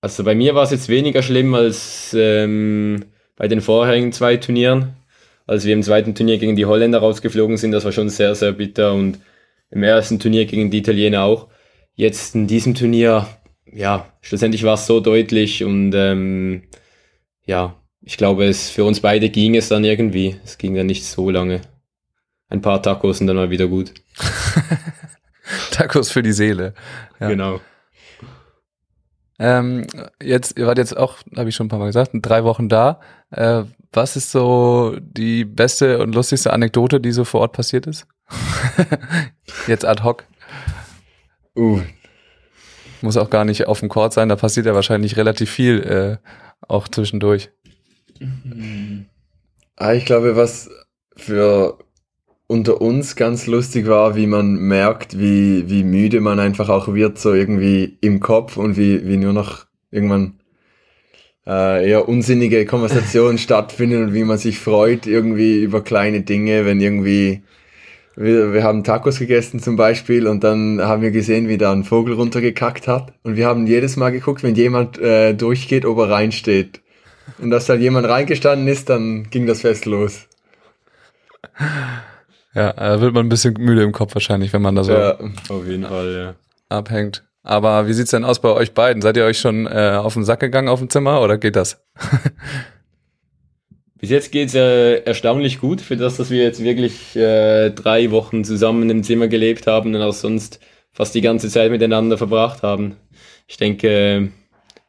Also 0.00 0.24
bei 0.24 0.34
mir 0.34 0.54
war 0.54 0.64
es 0.64 0.70
jetzt 0.70 0.88
weniger 0.88 1.22
schlimm 1.22 1.54
als 1.54 2.14
ähm, 2.16 3.04
bei 3.36 3.48
den 3.48 3.60
vorherigen 3.60 4.12
zwei 4.12 4.36
Turnieren. 4.36 4.94
Als 5.46 5.64
wir 5.64 5.74
im 5.74 5.82
zweiten 5.82 6.14
Turnier 6.14 6.38
gegen 6.38 6.54
die 6.54 6.66
Holländer 6.66 7.00
rausgeflogen 7.00 7.56
sind, 7.56 7.72
das 7.72 7.84
war 7.84 7.92
schon 7.92 8.08
sehr, 8.08 8.34
sehr 8.34 8.52
bitter 8.52 8.94
und 8.94 9.18
im 9.70 9.82
ersten 9.82 10.20
Turnier 10.20 10.44
gegen 10.44 10.70
die 10.70 10.78
Italiener 10.78 11.24
auch. 11.24 11.48
Jetzt 11.94 12.34
in 12.34 12.46
diesem 12.46 12.74
Turnier 12.74 13.26
ja, 13.66 14.12
schlussendlich 14.20 14.64
war 14.64 14.74
es 14.74 14.86
so 14.86 15.00
deutlich 15.00 15.64
und 15.64 15.92
ähm, 15.94 16.62
ja, 17.44 17.76
ich 18.02 18.16
glaube, 18.16 18.46
es 18.46 18.68
für 18.70 18.84
uns 18.84 19.00
beide 19.00 19.30
ging 19.30 19.54
es 19.54 19.68
dann 19.68 19.84
irgendwie. 19.84 20.36
Es 20.44 20.58
ging 20.58 20.74
dann 20.74 20.86
nicht 20.86 21.04
so 21.04 21.30
lange. 21.30 21.60
Ein 22.48 22.60
paar 22.60 22.82
Tacos 22.82 23.20
und 23.20 23.28
dann 23.28 23.36
mal 23.36 23.50
wieder 23.50 23.68
gut. 23.68 23.94
Tacos 25.70 26.10
für 26.10 26.22
die 26.22 26.32
Seele. 26.32 26.74
Ja. 27.20 27.28
Genau. 27.28 27.60
Ähm, 29.38 29.86
jetzt, 30.22 30.58
ihr 30.58 30.66
wart 30.66 30.78
jetzt 30.78 30.96
auch, 30.96 31.18
habe 31.36 31.48
ich 31.48 31.54
schon 31.54 31.66
ein 31.66 31.70
paar 31.70 31.78
Mal 31.78 31.86
gesagt, 31.86 32.10
drei 32.14 32.44
Wochen 32.44 32.68
da. 32.68 33.00
Äh, 33.30 33.64
was 33.92 34.16
ist 34.16 34.30
so 34.30 34.96
die 35.00 35.44
beste 35.44 35.98
und 35.98 36.14
lustigste 36.14 36.52
Anekdote, 36.52 37.00
die 37.00 37.12
so 37.12 37.24
vor 37.24 37.40
Ort 37.40 37.52
passiert 37.52 37.86
ist? 37.86 38.06
jetzt 39.66 39.84
ad 39.84 40.02
hoc. 40.02 40.24
Uh, 41.56 41.80
muss 43.02 43.16
auch 43.16 43.30
gar 43.30 43.44
nicht 43.44 43.66
auf 43.66 43.80
dem 43.80 43.88
Court 43.88 44.12
sein, 44.12 44.28
da 44.28 44.36
passiert 44.36 44.66
ja 44.66 44.74
wahrscheinlich 44.74 45.16
relativ 45.16 45.50
viel 45.50 45.80
äh, 45.80 46.28
auch 46.66 46.88
zwischendurch. 46.88 47.50
Ah, 49.76 49.94
ich 49.94 50.04
glaube, 50.04 50.36
was 50.36 50.70
für 51.16 51.78
unter 52.46 52.80
uns 52.80 53.16
ganz 53.16 53.46
lustig 53.46 53.86
war, 53.86 54.14
wie 54.14 54.26
man 54.26 54.56
merkt, 54.56 55.18
wie, 55.18 55.68
wie 55.70 55.84
müde 55.84 56.20
man 56.20 56.38
einfach 56.38 56.68
auch 56.68 56.92
wird, 56.92 57.18
so 57.18 57.32
irgendwie 57.32 57.96
im 58.00 58.20
Kopf 58.20 58.56
und 58.56 58.76
wie, 58.76 59.06
wie 59.08 59.16
nur 59.16 59.32
noch 59.32 59.66
irgendwann 59.90 60.34
äh, 61.46 61.88
eher 61.88 62.08
unsinnige 62.08 62.66
Konversationen 62.66 63.38
stattfinden 63.38 64.04
und 64.04 64.14
wie 64.14 64.24
man 64.24 64.38
sich 64.38 64.58
freut 64.58 65.06
irgendwie 65.06 65.62
über 65.62 65.82
kleine 65.82 66.22
Dinge, 66.22 66.66
wenn 66.66 66.80
irgendwie 66.80 67.42
wir, 68.16 68.52
wir 68.52 68.62
haben 68.62 68.84
Tacos 68.84 69.18
gegessen 69.18 69.60
zum 69.60 69.76
Beispiel 69.76 70.26
und 70.26 70.44
dann 70.44 70.80
haben 70.82 71.02
wir 71.02 71.10
gesehen, 71.10 71.48
wie 71.48 71.58
da 71.58 71.72
ein 71.72 71.84
Vogel 71.84 72.14
runtergekackt 72.14 72.86
hat. 72.88 73.12
Und 73.22 73.36
wir 73.36 73.46
haben 73.46 73.66
jedes 73.66 73.96
Mal 73.96 74.10
geguckt, 74.10 74.42
wenn 74.42 74.54
jemand 74.54 74.98
äh, 74.98 75.32
durchgeht, 75.34 75.84
ob 75.84 75.98
er 75.98 76.10
reinsteht. 76.10 76.80
und 77.38 77.50
dass 77.50 77.68
halt 77.68 77.80
jemand 77.80 78.06
reingestanden 78.08 78.68
ist, 78.68 78.88
dann 78.90 79.28
ging 79.30 79.46
das 79.46 79.60
Fest 79.62 79.86
los. 79.86 80.26
Ja, 82.54 82.72
da 82.74 83.00
wird 83.00 83.14
man 83.14 83.26
ein 83.26 83.28
bisschen 83.30 83.54
müde 83.58 83.82
im 83.82 83.92
Kopf 83.92 84.14
wahrscheinlich, 84.14 84.52
wenn 84.52 84.62
man 84.62 84.74
da 84.76 84.84
so 84.84 84.92
Ja, 84.92 85.18
Auf 85.48 85.66
jeden 85.66 85.84
Fall, 85.84 86.12
ja. 86.12 86.34
abhängt. 86.76 87.24
Aber 87.42 87.88
wie 87.88 87.92
sieht's 87.92 88.10
denn 88.10 88.24
aus 88.24 88.40
bei 88.40 88.50
euch 88.50 88.72
beiden? 88.74 89.02
Seid 89.02 89.16
ihr 89.16 89.24
euch 89.24 89.38
schon 89.40 89.66
äh, 89.66 89.96
auf 90.00 90.14
den 90.14 90.24
Sack 90.24 90.40
gegangen 90.40 90.68
auf 90.68 90.78
dem 90.78 90.90
Zimmer 90.90 91.20
oder 91.22 91.38
geht 91.38 91.56
das? 91.56 91.82
Bis 94.02 94.10
jetzt 94.10 94.32
geht's 94.32 94.56
äh, 94.56 95.04
erstaunlich 95.04 95.60
gut, 95.60 95.80
für 95.80 95.96
das, 95.96 96.16
dass 96.16 96.28
wir 96.28 96.42
jetzt 96.42 96.64
wirklich 96.64 97.14
äh, 97.14 97.70
drei 97.70 98.10
Wochen 98.10 98.42
zusammen 98.42 98.90
im 98.90 99.04
Zimmer 99.04 99.28
gelebt 99.28 99.68
haben 99.68 99.94
und 99.94 100.02
auch 100.02 100.12
sonst 100.12 100.58
fast 100.90 101.14
die 101.14 101.20
ganze 101.20 101.48
Zeit 101.48 101.70
miteinander 101.70 102.18
verbracht 102.18 102.64
haben. 102.64 102.96
Ich 103.46 103.58
denke, 103.58 104.32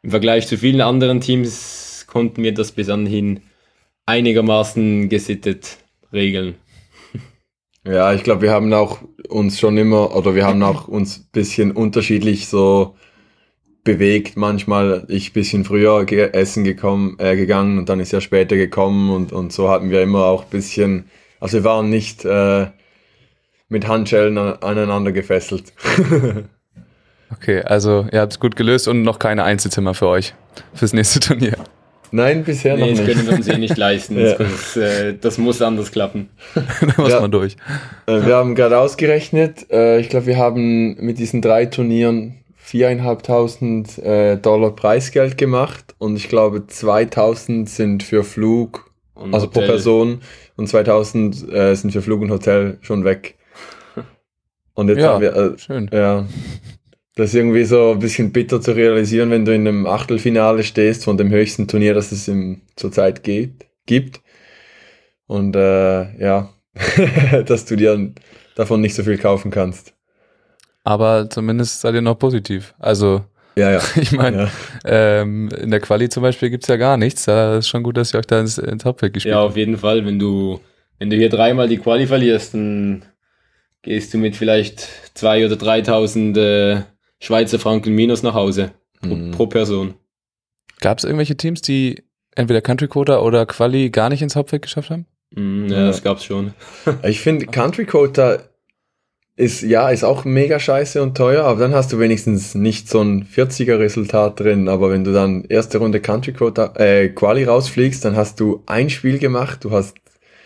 im 0.01 0.09
Vergleich 0.09 0.47
zu 0.47 0.57
vielen 0.57 0.81
anderen 0.81 1.21
Teams 1.21 2.07
konnten 2.07 2.41
wir 2.41 2.55
das 2.55 2.71
bis 2.71 2.89
anhin 2.89 3.41
einigermaßen 4.07 5.09
gesittet 5.09 5.77
regeln. 6.11 6.55
Ja, 7.85 8.15
ich 8.15 8.23
glaube, 8.23 8.41
wir 8.41 8.51
haben 8.51 8.73
auch 8.73 8.97
uns 9.29 9.59
schon 9.59 9.77
immer, 9.77 10.15
oder 10.15 10.33
wir 10.33 10.47
haben 10.47 10.63
auch 10.63 10.87
uns 10.87 11.19
ein 11.19 11.27
bisschen 11.31 11.71
unterschiedlich 11.71 12.47
so 12.47 12.95
bewegt. 13.83 14.37
Manchmal 14.37 15.05
ich 15.07 15.29
ein 15.31 15.33
bisschen 15.33 15.65
früher 15.65 16.05
ge 16.05 16.29
essen 16.31 16.63
gekommen, 16.63 17.15
äh, 17.19 17.35
gegangen 17.35 17.77
und 17.77 17.89
dann 17.89 17.99
ist 17.99 18.13
er 18.13 18.21
später 18.21 18.55
gekommen 18.55 19.09
und, 19.09 19.31
und 19.33 19.51
so 19.53 19.69
hatten 19.69 19.89
wir 19.89 20.01
immer 20.01 20.25
auch 20.25 20.43
ein 20.43 20.49
bisschen, 20.49 21.05
also 21.39 21.57
wir 21.57 21.63
waren 21.63 21.89
nicht 21.89 22.23
äh, 22.25 22.67
mit 23.69 23.87
Handschellen 23.87 24.37
an, 24.37 24.53
aneinander 24.61 25.11
gefesselt. 25.11 25.73
Okay, 27.31 27.61
also 27.63 28.05
ihr 28.11 28.21
habt's 28.21 28.39
gut 28.39 28.55
gelöst 28.55 28.87
und 28.87 29.01
noch 29.01 29.17
keine 29.17 29.43
Einzelzimmer 29.43 29.95
für 29.95 30.07
euch 30.07 30.35
fürs 30.75 30.93
nächste 30.93 31.19
Turnier. 31.19 31.53
Nein, 32.11 32.43
bisher 32.43 32.75
Nee, 32.75 32.81
noch 32.81 32.89
das 32.89 32.99
nicht. 32.99 33.07
können 33.11 33.27
wir 33.27 33.33
uns 33.35 33.47
eh 33.47 33.57
nicht 33.57 33.75
leisten. 33.77 34.19
Ja. 34.19 34.35
Das, 34.35 34.77
äh, 34.77 35.15
das 35.19 35.39
muss 35.39 35.59
anders 35.63 35.91
klappen. 35.91 36.29
da 36.53 37.01
muss 37.01 37.11
Ja. 37.11 37.21
man 37.21 37.31
durch. 37.31 37.55
Äh, 38.05 38.23
wir 38.23 38.35
haben 38.35 38.53
gerade 38.53 38.77
ausgerechnet, 38.77 39.65
äh, 39.71 39.99
ich 39.99 40.09
glaube, 40.09 40.27
wir 40.27 40.37
haben 40.37 40.95
mit 41.03 41.17
diesen 41.17 41.41
drei 41.41 41.65
Turnieren 41.65 42.35
viereinhalbtausend 42.63 43.97
äh, 43.99 44.37
Dollar 44.37 44.71
Preisgeld 44.75 45.37
gemacht 45.37 45.95
und 45.97 46.15
ich 46.15 46.29
glaube 46.29 46.65
2000 46.65 47.69
sind 47.69 48.03
für 48.03 48.23
Flug, 48.23 48.89
Und 49.15 49.33
also 49.33 49.47
pro 49.49 49.57
Hotel. 49.61 49.67
Person 49.67 50.21
und 50.55 50.67
2000 50.67 51.51
äh, 51.53 51.75
sind 51.75 51.91
für 51.91 52.01
Flug 52.01 52.21
und 52.21 52.31
Hotel 52.31 52.77
schon 52.81 53.03
weg. 53.03 53.35
Und 54.75 54.89
jetzt 54.89 54.99
Ja. 55.01 55.13
haben 55.13 55.21
wir, 55.21 55.35
äh, 55.35 55.57
Schön. 55.57 55.89
ja, 55.93 56.25
das 57.15 57.29
ist 57.29 57.35
irgendwie 57.35 57.63
so 57.65 57.91
ein 57.91 57.99
bisschen 57.99 58.31
bitter 58.31 58.59
zu 58.61 58.71
realisieren, 58.71 59.29
wenn 59.29 59.45
du 59.45 59.53
in 59.53 59.67
einem 59.67 59.85
Achtelfinale 59.85 60.63
stehst 60.63 61.03
von 61.03 61.17
dem 61.17 61.29
höchsten 61.29 61.67
Turnier, 61.67 61.93
das 61.93 62.11
es 62.11 62.27
im, 62.27 62.61
zurzeit 62.75 63.23
geht, 63.23 63.67
gibt. 63.85 64.21
Und 65.27 65.55
äh, 65.55 66.17
ja, 66.19 66.49
dass 67.45 67.65
du 67.65 67.75
dir 67.75 68.13
davon 68.55 68.81
nicht 68.81 68.95
so 68.95 69.03
viel 69.03 69.17
kaufen 69.17 69.51
kannst. 69.51 69.92
Aber 70.83 71.29
zumindest 71.29 71.81
seid 71.81 71.95
ihr 71.95 72.01
noch 72.01 72.19
positiv. 72.19 72.73
Also, 72.79 73.23
Ja, 73.55 73.71
ja. 73.71 73.81
ich 73.95 74.11
meine, 74.11 74.49
ja. 74.85 75.21
ähm, 75.21 75.49
in 75.49 75.71
der 75.71 75.79
Quali 75.79 76.09
zum 76.09 76.23
Beispiel 76.23 76.49
gibt's 76.49 76.67
ja 76.67 76.75
gar 76.77 76.97
nichts. 76.97 77.25
Da 77.25 77.57
ist 77.57 77.67
schon 77.67 77.83
gut, 77.83 77.97
dass 77.97 78.13
ihr 78.13 78.19
euch 78.19 78.27
da 78.27 78.39
ins, 78.39 78.57
ins 78.57 78.83
Hauptfeld 78.85 79.13
gespielt 79.13 79.31
Ja, 79.33 79.41
habt. 79.41 79.51
auf 79.51 79.57
jeden 79.57 79.77
Fall. 79.77 80.05
Wenn 80.05 80.19
du, 80.19 80.59
wenn 80.99 81.09
du 81.09 81.15
hier 81.15 81.29
dreimal 81.29 81.67
die 81.69 81.77
Quali 81.77 82.05
verlierst, 82.07 82.53
dann 82.53 83.05
gehst 83.81 84.13
du 84.13 84.17
mit 84.17 84.35
vielleicht 84.35 84.87
2.000 85.15 85.45
oder 85.45 85.55
3.000 85.55 86.37
äh, 86.39 86.81
Schweizer 87.19 87.59
Franken 87.59 87.93
minus 87.95 88.23
nach 88.23 88.33
Hause 88.33 88.71
pro, 89.01 89.15
Mhm. 89.15 89.31
pro 89.31 89.47
Person. 89.47 89.93
Gab's 90.81 91.03
irgendwelche 91.05 91.37
Teams, 91.37 91.61
die 91.61 92.03
entweder 92.35 92.59
Country 92.61 92.87
Quota 92.89 93.19
oder 93.19 93.45
Quali 93.45 93.89
gar 93.89 94.09
nicht 94.09 94.21
ins 94.21 94.35
Hauptfeld 94.35 94.63
geschafft 94.63 94.89
haben? 94.89 95.05
Mhm, 95.31 95.67
ja, 95.69 95.79
Ja. 95.79 95.87
das 95.87 96.03
gab's 96.03 96.25
schon. 96.25 96.53
Ich 97.03 97.21
finde, 97.21 97.45
Country 97.45 97.85
Quota 97.85 98.39
ist, 99.35 99.63
ja, 99.63 99.89
ist 99.89 100.03
auch 100.03 100.25
mega 100.25 100.59
scheiße 100.59 101.01
und 101.01 101.17
teuer, 101.17 101.45
aber 101.45 101.59
dann 101.59 101.73
hast 101.73 101.91
du 101.91 101.99
wenigstens 101.99 102.53
nicht 102.53 102.87
so 102.87 103.01
ein 103.01 103.25
40er-Resultat 103.25 104.39
drin. 104.39 104.69
Aber 104.69 104.91
wenn 104.91 105.03
du 105.03 105.11
dann 105.11 105.43
erste 105.45 105.79
Runde 105.79 105.99
Country 105.99 106.33
Quota, 106.33 106.73
äh, 106.75 107.09
Quali 107.09 107.43
rausfliegst, 107.43 108.05
dann 108.05 108.15
hast 108.15 108.39
du 108.39 108.61
ein 108.67 108.89
Spiel 108.89 109.17
gemacht, 109.17 109.63
du 109.63 109.71
hast 109.71 109.95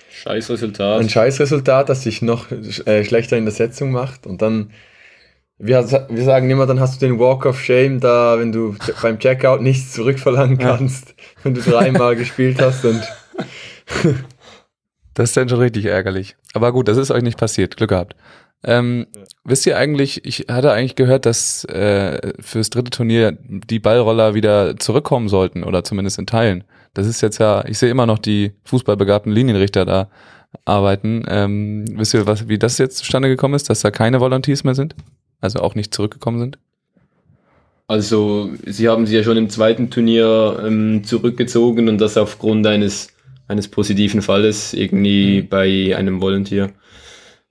Scheiß 0.10 0.50
Resultat. 0.50 1.02
ein 1.02 1.10
Scheißresultat, 1.10 1.90
das 1.90 2.02
dich 2.02 2.22
noch 2.22 2.48
äh, 2.86 3.04
schlechter 3.04 3.38
in 3.38 3.46
der 3.46 3.54
Setzung 3.54 3.92
macht. 3.92 4.26
Und 4.26 4.42
dann, 4.42 4.72
wir, 5.58 6.08
wir 6.10 6.24
sagen 6.24 6.50
immer, 6.50 6.66
dann 6.66 6.80
hast 6.80 7.02
du 7.02 7.06
den 7.06 7.20
Walk 7.20 7.46
of 7.46 7.60
Shame 7.60 8.00
da, 8.00 8.40
wenn 8.40 8.52
du 8.52 8.76
beim 9.02 9.20
Checkout 9.20 9.62
nichts 9.62 9.92
zurückverlangen 9.94 10.58
kannst, 10.58 11.14
wenn 11.44 11.54
du 11.54 11.62
dreimal 11.62 12.16
gespielt 12.16 12.62
hast 12.62 12.86
und 12.86 13.04
Das 15.14 15.30
ist 15.30 15.38
dann 15.38 15.50
schon 15.50 15.60
richtig 15.60 15.86
ärgerlich. 15.86 16.36
Aber 16.54 16.72
gut, 16.72 16.88
das 16.88 16.98
ist 16.98 17.10
euch 17.10 17.24
nicht 17.24 17.40
passiert. 17.40 17.76
Glück 17.76 17.90
gehabt. 17.90 18.16
Ähm, 18.64 19.08
Wisst 19.44 19.66
ihr 19.66 19.78
eigentlich, 19.78 20.26
ich 20.26 20.48
hatte 20.50 20.74
eigentlich 20.74 20.96
gehört, 20.96 21.26
dass 21.26 21.64
äh, 21.66 22.34
fürs 22.42 22.70
dritte 22.70 22.92
Turnier 22.92 23.38
die 23.42 23.80
Ballroller 23.80 24.34
wieder 24.34 24.76
zurückkommen 24.78 25.30
sollten 25.30 25.64
oder 25.64 25.86
zumindest 25.86 26.20
in 26.20 26.26
Teilen. 26.28 26.66
Das 26.94 27.08
ist 27.08 27.22
jetzt 27.22 27.38
ja, 27.38 27.64
ich 27.66 27.78
sehe 27.78 27.90
immer 27.90 28.06
noch 28.06 28.20
die 28.20 28.52
fußballbegabten 28.66 29.32
Linienrichter 29.32 29.86
da 29.86 30.10
arbeiten. 30.66 31.24
Ähm, 31.30 31.86
wisst 31.98 32.14
ihr, 32.14 32.28
was, 32.28 32.50
wie 32.50 32.58
das 32.58 32.78
jetzt 32.78 32.98
zustande 32.98 33.30
gekommen 33.30 33.54
ist, 33.54 33.70
dass 33.70 33.80
da 33.82 33.92
keine 33.92 34.20
Volunteers 34.20 34.66
mehr 34.66 34.76
sind? 34.76 34.96
Also 35.40 35.60
auch 35.60 35.76
nicht 35.76 35.94
zurückgekommen 35.94 36.40
sind? 36.40 36.58
Also, 37.88 38.50
sie 38.66 38.90
haben 38.90 39.06
sich 39.06 39.16
ja 39.16 39.24
schon 39.24 39.38
im 39.38 39.50
zweiten 39.50 39.90
Turnier 39.90 40.62
ähm, 40.66 41.06
zurückgezogen 41.06 41.88
und 41.88 42.00
das 42.00 42.18
aufgrund 42.18 42.68
eines, 42.68 43.14
eines 43.48 43.70
positiven 43.70 44.22
Falles 44.22 44.74
irgendwie 44.74 45.42
bei 45.42 45.96
einem 45.96 46.20
Volunteer. 46.20 46.72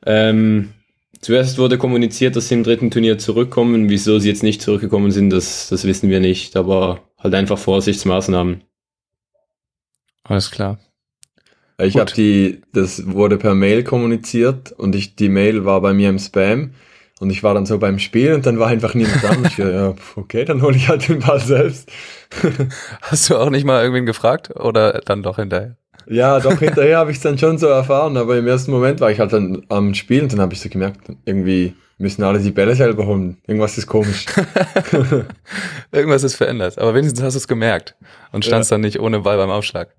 Ähm, 0.04 0.72
zuerst 1.20 1.58
wurde 1.58 1.78
kommuniziert, 1.78 2.36
dass 2.36 2.48
sie 2.48 2.54
im 2.54 2.64
dritten 2.64 2.90
Turnier 2.90 3.18
zurückkommen. 3.18 3.88
Wieso 3.88 4.18
sie 4.18 4.28
jetzt 4.28 4.42
nicht 4.42 4.62
zurückgekommen 4.62 5.10
sind, 5.10 5.30
das, 5.30 5.68
das 5.68 5.84
wissen 5.84 6.10
wir 6.10 6.20
nicht, 6.20 6.56
aber 6.56 7.00
halt 7.18 7.34
einfach 7.34 7.58
Vorsichtsmaßnahmen. 7.58 8.62
Alles 10.24 10.50
klar. 10.50 10.78
Ich 11.78 11.96
habe 11.96 12.10
die, 12.12 12.62
das 12.72 13.06
wurde 13.06 13.36
per 13.36 13.54
Mail 13.54 13.84
kommuniziert 13.84 14.72
und 14.72 14.94
ich, 14.94 15.14
die 15.14 15.28
Mail 15.28 15.64
war 15.66 15.80
bei 15.82 15.92
mir 15.92 16.08
im 16.08 16.18
Spam 16.18 16.72
und 17.20 17.30
ich 17.30 17.42
war 17.42 17.54
dann 17.54 17.66
so 17.66 17.78
beim 17.78 17.98
Spiel 17.98 18.32
und 18.34 18.46
dann 18.46 18.58
war 18.58 18.68
einfach 18.68 18.94
niemand 18.94 19.22
da. 19.22 19.30
Und 19.30 19.46
ich, 19.46 19.58
ja, 19.58 19.92
pf, 19.92 20.16
okay, 20.16 20.44
dann 20.44 20.62
hole 20.62 20.76
ich 20.76 20.88
halt 20.88 21.08
den 21.08 21.20
Ball 21.20 21.40
selbst. 21.40 21.90
Hast 23.02 23.28
du 23.28 23.36
auch 23.36 23.50
nicht 23.50 23.64
mal 23.64 23.82
irgendwen 23.82 24.06
gefragt 24.06 24.56
oder 24.56 25.00
dann 25.04 25.22
doch 25.22 25.36
hinterher? 25.36 25.76
Ja, 26.08 26.38
doch 26.40 26.58
hinterher 26.58 26.98
habe 26.98 27.10
ich 27.10 27.16
es 27.16 27.22
dann 27.22 27.38
schon 27.38 27.58
so 27.58 27.66
erfahren, 27.66 28.16
aber 28.16 28.36
im 28.38 28.46
ersten 28.46 28.70
Moment 28.70 29.00
war 29.00 29.10
ich 29.10 29.18
halt 29.18 29.32
dann 29.32 29.64
am 29.68 29.94
Spiel 29.94 30.22
und 30.22 30.32
dann 30.32 30.40
habe 30.40 30.54
ich 30.54 30.60
so 30.60 30.68
gemerkt, 30.68 31.00
irgendwie 31.24 31.74
müssen 31.98 32.22
alle 32.22 32.38
die 32.38 32.50
Bälle 32.50 32.74
selber 32.74 33.06
holen. 33.06 33.38
Irgendwas 33.46 33.78
ist 33.78 33.86
komisch. 33.86 34.26
Irgendwas 35.92 36.22
ist 36.22 36.36
verändert. 36.36 36.78
Aber 36.78 36.94
wenigstens 36.94 37.22
hast 37.22 37.34
du 37.34 37.38
es 37.38 37.48
gemerkt 37.48 37.96
und 38.32 38.44
standst 38.44 38.70
dann 38.70 38.82
nicht 38.82 39.00
ohne 39.00 39.20
Ball 39.20 39.36
beim 39.36 39.50
Aufschlag. 39.50 39.94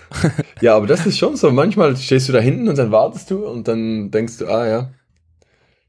ja, 0.60 0.76
aber 0.76 0.86
das 0.86 1.06
ist 1.06 1.18
schon 1.18 1.36
so. 1.36 1.50
Manchmal 1.50 1.96
stehst 1.96 2.28
du 2.28 2.32
da 2.32 2.40
hinten 2.40 2.68
und 2.68 2.76
dann 2.76 2.90
wartest 2.90 3.30
du 3.30 3.46
und 3.46 3.68
dann 3.68 4.10
denkst 4.10 4.38
du, 4.38 4.46
ah 4.48 4.66
ja, 4.66 4.90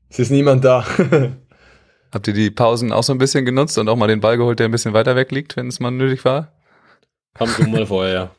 es 0.09 0.19
ist 0.19 0.31
niemand 0.31 0.63
da. 0.63 0.85
Habt 2.11 2.27
ihr 2.27 2.33
die 2.33 2.49
Pausen 2.49 2.91
auch 2.91 3.03
so 3.03 3.13
ein 3.13 3.19
bisschen 3.19 3.45
genutzt 3.45 3.77
und 3.77 3.87
auch 3.87 3.95
mal 3.95 4.07
den 4.07 4.19
Ball 4.19 4.37
geholt, 4.37 4.59
der 4.59 4.67
ein 4.67 4.71
bisschen 4.71 4.93
weiter 4.93 5.15
weg 5.15 5.31
liegt, 5.31 5.55
wenn 5.57 5.67
es 5.67 5.79
mal 5.79 5.91
nötig 5.91 6.25
war? 6.25 6.53
Kam 7.35 7.47
schon 7.49 7.71
mal 7.71 7.85
vorher, 7.85 8.13
ja. 8.13 8.31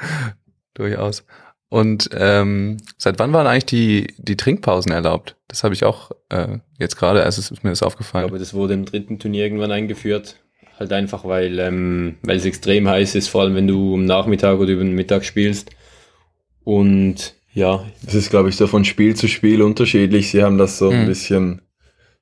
Durchaus. 0.74 1.24
Und 1.70 2.08
ähm, 2.14 2.78
seit 2.96 3.18
wann 3.18 3.32
waren 3.32 3.46
eigentlich 3.46 3.66
die, 3.66 4.14
die 4.16 4.36
Trinkpausen 4.36 4.90
erlaubt? 4.92 5.36
Das 5.48 5.64
habe 5.64 5.74
ich 5.74 5.84
auch 5.84 6.12
äh, 6.30 6.58
jetzt 6.78 6.96
gerade, 6.96 7.20
erst 7.20 7.38
ist 7.38 7.62
mir 7.62 7.70
das 7.70 7.80
Ich 7.82 7.86
aufgefallen. 7.86 8.26
glaube, 8.26 8.38
das 8.38 8.54
wurde 8.54 8.74
im 8.74 8.84
dritten 8.86 9.18
Turnier 9.18 9.44
irgendwann 9.44 9.72
eingeführt. 9.72 10.36
Halt 10.78 10.92
einfach, 10.92 11.24
weil, 11.24 11.58
ähm, 11.58 12.16
weil 12.22 12.36
es 12.36 12.44
extrem 12.44 12.88
heiß 12.88 13.16
ist, 13.16 13.28
vor 13.28 13.42
allem 13.42 13.54
wenn 13.54 13.66
du 13.66 13.94
am 13.94 14.04
Nachmittag 14.04 14.58
oder 14.60 14.70
über 14.72 14.84
den 14.84 14.94
Mittag 14.94 15.24
spielst. 15.24 15.70
Und 16.64 17.34
ja, 17.52 17.84
Das 18.04 18.14
ist, 18.14 18.30
glaube 18.30 18.48
ich, 18.48 18.56
so 18.56 18.66
von 18.66 18.84
Spiel 18.84 19.16
zu 19.16 19.26
Spiel 19.28 19.62
unterschiedlich. 19.62 20.30
Sie 20.30 20.42
haben 20.42 20.58
das 20.58 20.78
so 20.78 20.90
Mhm. 20.90 20.98
ein 21.00 21.06
bisschen, 21.06 21.62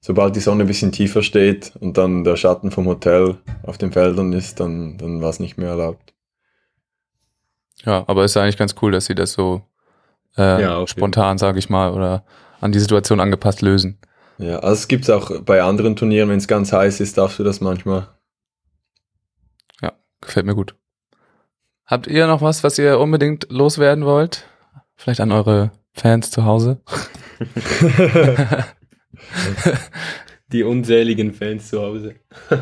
sobald 0.01 0.35
die 0.37 0.41
Sonne 0.41 0.65
ein 0.65 0.69
bisschen 0.69 0.93
tiefer 0.93 1.23
steht 1.23 1.73
und 1.79 1.99
dann 1.99 2.25
der 2.25 2.37
Schatten 2.37 2.71
vom 2.71 2.87
Hotel 2.87 3.37
auf 3.63 3.77
den 3.79 3.93
Feldern 3.93 4.33
ist, 4.33 4.59
dann, 4.61 4.97
dann 4.99 5.21
war 5.21 5.31
es 5.31 5.41
nicht 5.41 5.59
mehr 5.59 5.69
erlaubt. 5.71 6.15
Ja, 7.85 8.05
aber 8.07 8.25
ist 8.25 8.35
ja 8.35 8.43
eigentlich 8.43 8.57
ganz 8.57 8.75
cool, 8.83 8.93
dass 8.93 9.07
sie 9.07 9.15
das 9.15 9.33
so 9.33 9.63
äh, 10.37 10.63
Ja, 10.63 10.87
spontan, 10.87 11.39
sage 11.39 11.59
ich 11.59 11.69
mal, 11.69 11.93
oder 11.93 12.25
an 12.61 12.73
die 12.73 12.79
Situation 12.79 13.21
angepasst 13.21 13.63
lösen. 13.63 13.99
Ja, 14.39 14.59
also 14.59 14.75
es 14.75 14.89
gibt 14.89 15.05
es 15.05 15.11
auch 15.11 15.41
bei 15.43 15.63
anderen 15.63 15.97
Turnieren, 15.97 16.29
wenn 16.29 16.39
es 16.39 16.49
ganz 16.49 16.73
heiß 16.73 17.01
ist, 17.01 17.19
darfst 17.19 17.39
du 17.39 17.45
das 17.45 17.61
manchmal. 17.61 18.09
Gefällt 20.21 20.47
mir 20.47 20.55
gut. 20.55 20.75
Habt 21.85 22.07
ihr 22.07 22.27
noch 22.27 22.43
was, 22.43 22.65
was 22.65 22.79
ihr 22.79 22.99
unbedingt 22.99 23.47
loswerden 23.49 24.05
wollt? 24.05 24.45
Vielleicht 24.97 25.21
an 25.21 25.31
eure 25.31 25.71
Fans 25.93 26.31
zu 26.31 26.45
Hause? 26.45 26.81
die 30.53 30.65
unzähligen 30.65 31.33
Fans 31.33 31.69
zu 31.69 31.81
Hause. 31.81 32.17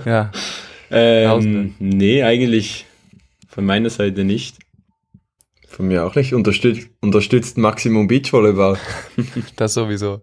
ja. 0.05 0.31
Ähm, 0.91 1.75
nee, 1.81 2.23
eigentlich 2.23 2.85
Von 3.49 3.65
meiner 3.65 3.89
Seite 3.89 4.23
nicht. 4.23 4.59
Von 5.75 5.89
mir 5.89 6.05
auch 6.07 6.15
nicht. 6.15 6.33
Unterstützt, 6.35 6.89
unterstützt 7.01 7.59
Maximum 7.59 8.07
Beachvolleyball. 8.07 8.79
Das 9.57 9.75
sowieso. 9.75 10.21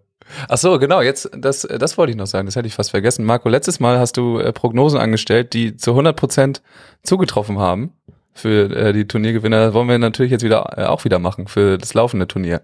Ach 0.48 0.58
so, 0.58 0.79
genau, 0.79 1.01
jetzt, 1.01 1.29
das, 1.38 1.62
das 1.70 1.98
wollte 1.98 2.12
ich 2.12 2.17
noch 2.17 2.25
sagen, 2.27 2.46
das 2.46 2.55
hätte 2.55 2.67
ich 2.67 2.74
fast 2.75 2.91
vergessen. 2.91 3.25
Marco, 3.25 3.50
letztes 3.50 3.81
Mal 3.81 4.00
hast 4.00 4.15
du 4.15 4.39
äh, 4.39 4.53
Prognosen 4.53 4.98
angestellt, 5.00 5.51
die 5.53 5.75
zu 5.75 5.91
100 5.91 6.15
Prozent 6.15 6.62
zugetroffen 7.03 7.60
haben 7.60 7.91
für 8.34 8.74
äh, 8.74 8.93
die 8.93 9.05
Turniergewinner. 9.08 9.65
Das 9.65 9.74
wollen 9.74 9.89
wir 9.89 10.00
natürlich 10.00 10.31
jetzt 10.31 10.43
wieder 10.43 10.74
äh, 10.77 10.86
auch 10.86 11.03
wieder 11.03 11.20
machen 11.20 11.48
für 11.50 11.77
das 11.77 11.93
laufende 11.93 12.27
Turnier. 12.27 12.62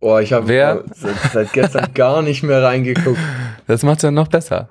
Oh, 0.00 0.18
ich 0.18 0.32
habe 0.32 0.48
Wer- 0.48 0.82
seit, 0.94 1.16
seit 1.32 1.52
gestern 1.52 1.94
gar 1.94 2.20
nicht 2.22 2.42
mehr 2.42 2.62
reingeguckt. 2.62 3.18
Das 3.68 3.84
macht's 3.84 4.02
ja 4.02 4.10
noch 4.10 4.26
besser. 4.26 4.68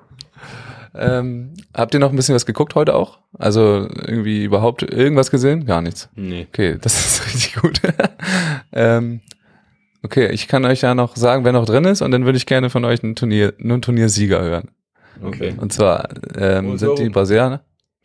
Ähm, 0.94 1.54
habt 1.74 1.94
ihr 1.94 2.00
noch 2.00 2.10
ein 2.10 2.16
bisschen 2.16 2.34
was 2.34 2.46
geguckt 2.46 2.74
heute 2.74 2.94
auch? 2.94 3.18
Also 3.38 3.88
irgendwie 4.06 4.44
überhaupt 4.44 4.82
irgendwas 4.82 5.30
gesehen? 5.30 5.64
Gar 5.66 5.82
nichts. 5.82 6.08
Nee. 6.14 6.46
Okay, 6.48 6.78
das 6.80 6.94
ist 7.06 7.26
richtig 7.26 7.54
gut. 7.56 7.80
ähm, 8.72 9.20
okay, 10.02 10.28
ich 10.32 10.48
kann 10.48 10.64
euch 10.64 10.80
ja 10.80 10.94
noch 10.94 11.16
sagen, 11.16 11.44
wer 11.44 11.52
noch 11.52 11.66
drin 11.66 11.84
ist, 11.84 12.02
und 12.02 12.10
dann 12.10 12.24
würde 12.24 12.38
ich 12.38 12.46
gerne 12.46 12.70
von 12.70 12.84
euch 12.84 13.02
einen 13.02 13.14
Turnier, 13.14 13.54
nur 13.58 13.74
einen 13.74 13.82
Turniersieger 13.82 14.40
hören. 14.40 14.70
Okay. 15.22 15.54
Und 15.56 15.72
zwar 15.72 16.08
ähm, 16.36 16.78
sind 16.78 16.98
die. 16.98 17.08
Brasilianer. 17.08 17.60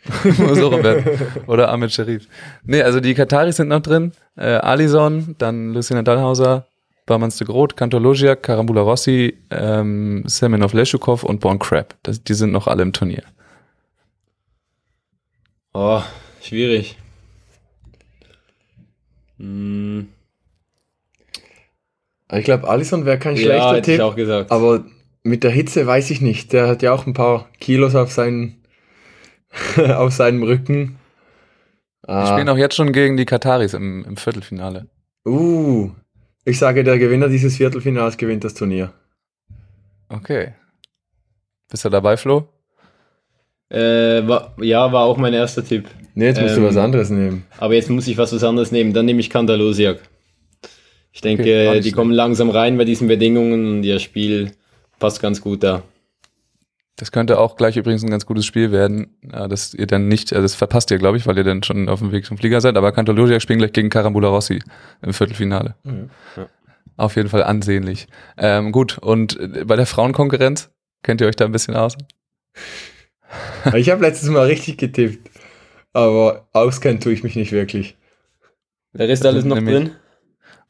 Werden. 0.24 1.04
Oder 1.48 1.72
Ahmed 1.72 1.92
Sharif. 1.92 2.28
Nee, 2.64 2.84
also 2.84 3.00
die 3.00 3.16
Kataris 3.16 3.56
sind 3.56 3.70
noch 3.70 3.80
drin. 3.80 4.12
Äh, 4.36 4.58
Alison, 4.58 5.36
dann 5.40 5.74
Lucina 5.74 6.04
Dallhauser, 6.04 6.68
Barmans 7.06 7.38
de 7.38 7.46
Groot, 7.46 7.78
Kantologiak, 7.78 8.42
Karambula 8.44 8.82
Rossi, 8.82 9.38
ähm, 9.52 10.24
Semenov 10.26 10.74
Leshukov 10.74 11.24
und 11.24 11.40
Born 11.40 11.60
Crab. 11.60 11.96
Das, 12.04 12.24
die 12.24 12.34
sind 12.34 12.52
noch 12.52 12.68
alle 12.68 12.82
im 12.84 12.94
Turnier. 12.94 13.24
Oh, 15.74 16.02
schwierig. 16.42 16.98
Hm, 19.38 20.08
Ich 22.34 22.46
glaube, 22.46 22.68
Alisson 22.68 23.06
wäre 23.06 23.20
kein 23.20 23.36
ja, 23.36 23.42
schlechter 23.44 23.76
hätte 23.76 23.92
ich 23.92 23.98
Tipp. 23.98 24.06
auch 24.06 24.16
gesagt. 24.16 24.52
Aber 24.52 24.86
mit 25.24 25.44
der 25.44 25.52
Hitze 25.52 25.86
weiß 25.86 26.10
ich 26.12 26.22
nicht. 26.22 26.54
Der 26.54 26.68
hat 26.68 26.82
ja 26.82 26.94
auch 26.94 27.06
ein 27.06 27.14
paar 27.14 27.50
Kilos 27.60 27.94
auf, 27.96 28.12
seinen, 28.12 28.64
auf 29.78 30.14
seinem 30.14 30.44
Rücken. 30.44 30.98
Die 32.08 32.08
Ah, 32.12 32.28
spielen 32.28 32.50
auch 32.50 32.58
jetzt 32.58 32.76
schon 32.76 32.92
gegen 32.94 33.18
die 33.18 33.26
Kataris 33.26 33.74
im, 33.74 34.06
im 34.06 34.16
Viertelfinale. 34.18 34.88
uh, 35.28 35.92
ich 36.46 36.58
sage, 36.58 36.84
der 36.84 36.98
Gewinner 36.98 37.28
dieses 37.28 37.58
Viertelfinals 37.58 38.18
gewinnt 38.18 38.44
das 38.44 38.54
Turnier. 38.54 38.94
Okay. 40.10 40.54
Bist 41.70 41.84
du 41.84 41.90
dabei, 41.90 42.16
Flo? 42.16 42.48
Äh, 43.70 44.28
war, 44.28 44.54
ja, 44.62 44.92
war 44.92 45.06
auch 45.06 45.18
mein 45.18 45.34
erster 45.34 45.66
Tipp. 45.66 45.90
Nee, 46.14 46.28
jetzt 46.28 46.40
musst 46.42 46.56
Ähm, 46.56 46.62
du 46.62 46.70
was 46.70 46.78
anderes 46.78 47.10
nehmen. 47.10 47.46
Aber 47.58 47.74
jetzt 47.74 47.90
muss 47.90 48.08
ich 48.08 48.18
was, 48.18 48.32
was 48.32 48.44
anderes 48.44 48.72
nehmen. 48.72 48.94
Dann 48.94 49.06
nehme 49.06 49.20
ich 49.20 49.30
Kandalosiak. 49.30 50.00
Ich 51.12 51.22
denke, 51.22 51.44
Okay, 51.44 51.80
die 51.82 51.92
kommen 51.92 52.12
langsam 52.12 52.50
rein 52.50 52.78
bei 52.78 52.86
diesen 52.86 53.08
Bedingungen 53.08 53.78
und 53.78 53.84
ihr 53.84 54.00
Spiel 54.00 54.52
passt 55.00 55.22
ganz 55.22 55.42
gut 55.42 55.64
da. 55.64 55.82
Das 56.98 57.12
könnte 57.12 57.40
auch 57.40 57.58
gleich 57.58 57.76
übrigens 57.76 58.04
ein 58.04 58.10
ganz 58.10 58.26
gutes 58.26 58.46
Spiel 58.46 58.72
werden, 58.72 59.18
äh, 59.32 59.50
dass 59.50 59.74
ihr 59.74 59.88
dann 59.88 60.08
nicht, 60.08 60.32
also 60.32 60.44
das 60.44 60.56
verpasst 60.56 60.92
ihr, 60.92 60.98
glaube 60.98 61.18
ich, 61.18 61.28
weil 61.28 61.38
ihr 61.38 61.44
dann 61.44 61.64
schon 61.64 61.90
auf 61.90 62.00
dem 62.00 62.12
Weg 62.12 62.26
zum 62.26 62.38
Flieger 62.38 62.62
seid, 62.62 62.78
aber 62.78 62.92
Cantologia 62.94 63.40
spielen 63.40 63.60
gleich 63.60 63.74
gegen 63.74 63.90
Carambula 63.90 64.30
Rossi 64.30 64.62
im 65.02 65.14
Viertelfinale. 65.14 65.76
Ja. 65.84 66.48
Auf 66.98 67.18
jeden 67.18 67.28
Fall 67.28 67.44
ansehnlich. 67.44 68.08
Ähm, 68.38 68.72
gut, 68.72 68.98
und 69.00 69.38
äh, 69.40 69.66
bei 69.66 69.76
der 69.76 69.86
Frauenkonkurrenz, 69.86 70.72
kennt 71.04 71.20
ihr 71.20 71.28
euch 71.28 71.36
da 71.36 71.46
ein 71.46 71.52
bisschen 71.52 71.76
aus? 71.76 71.98
Ich 73.74 73.90
habe 73.90 74.02
letztes 74.02 74.30
Mal 74.30 74.46
richtig 74.46 74.78
getippt. 74.78 75.30
Aber 75.92 76.48
auskennen 76.54 77.02
tue 77.02 77.12
ich 77.12 77.24
mich 77.24 77.36
nicht 77.36 77.52
wirklich. 77.52 77.98
Wer 78.94 79.10
ist 79.10 79.26
alles 79.26 79.44
noch 79.44 79.58
drin? 79.58 79.92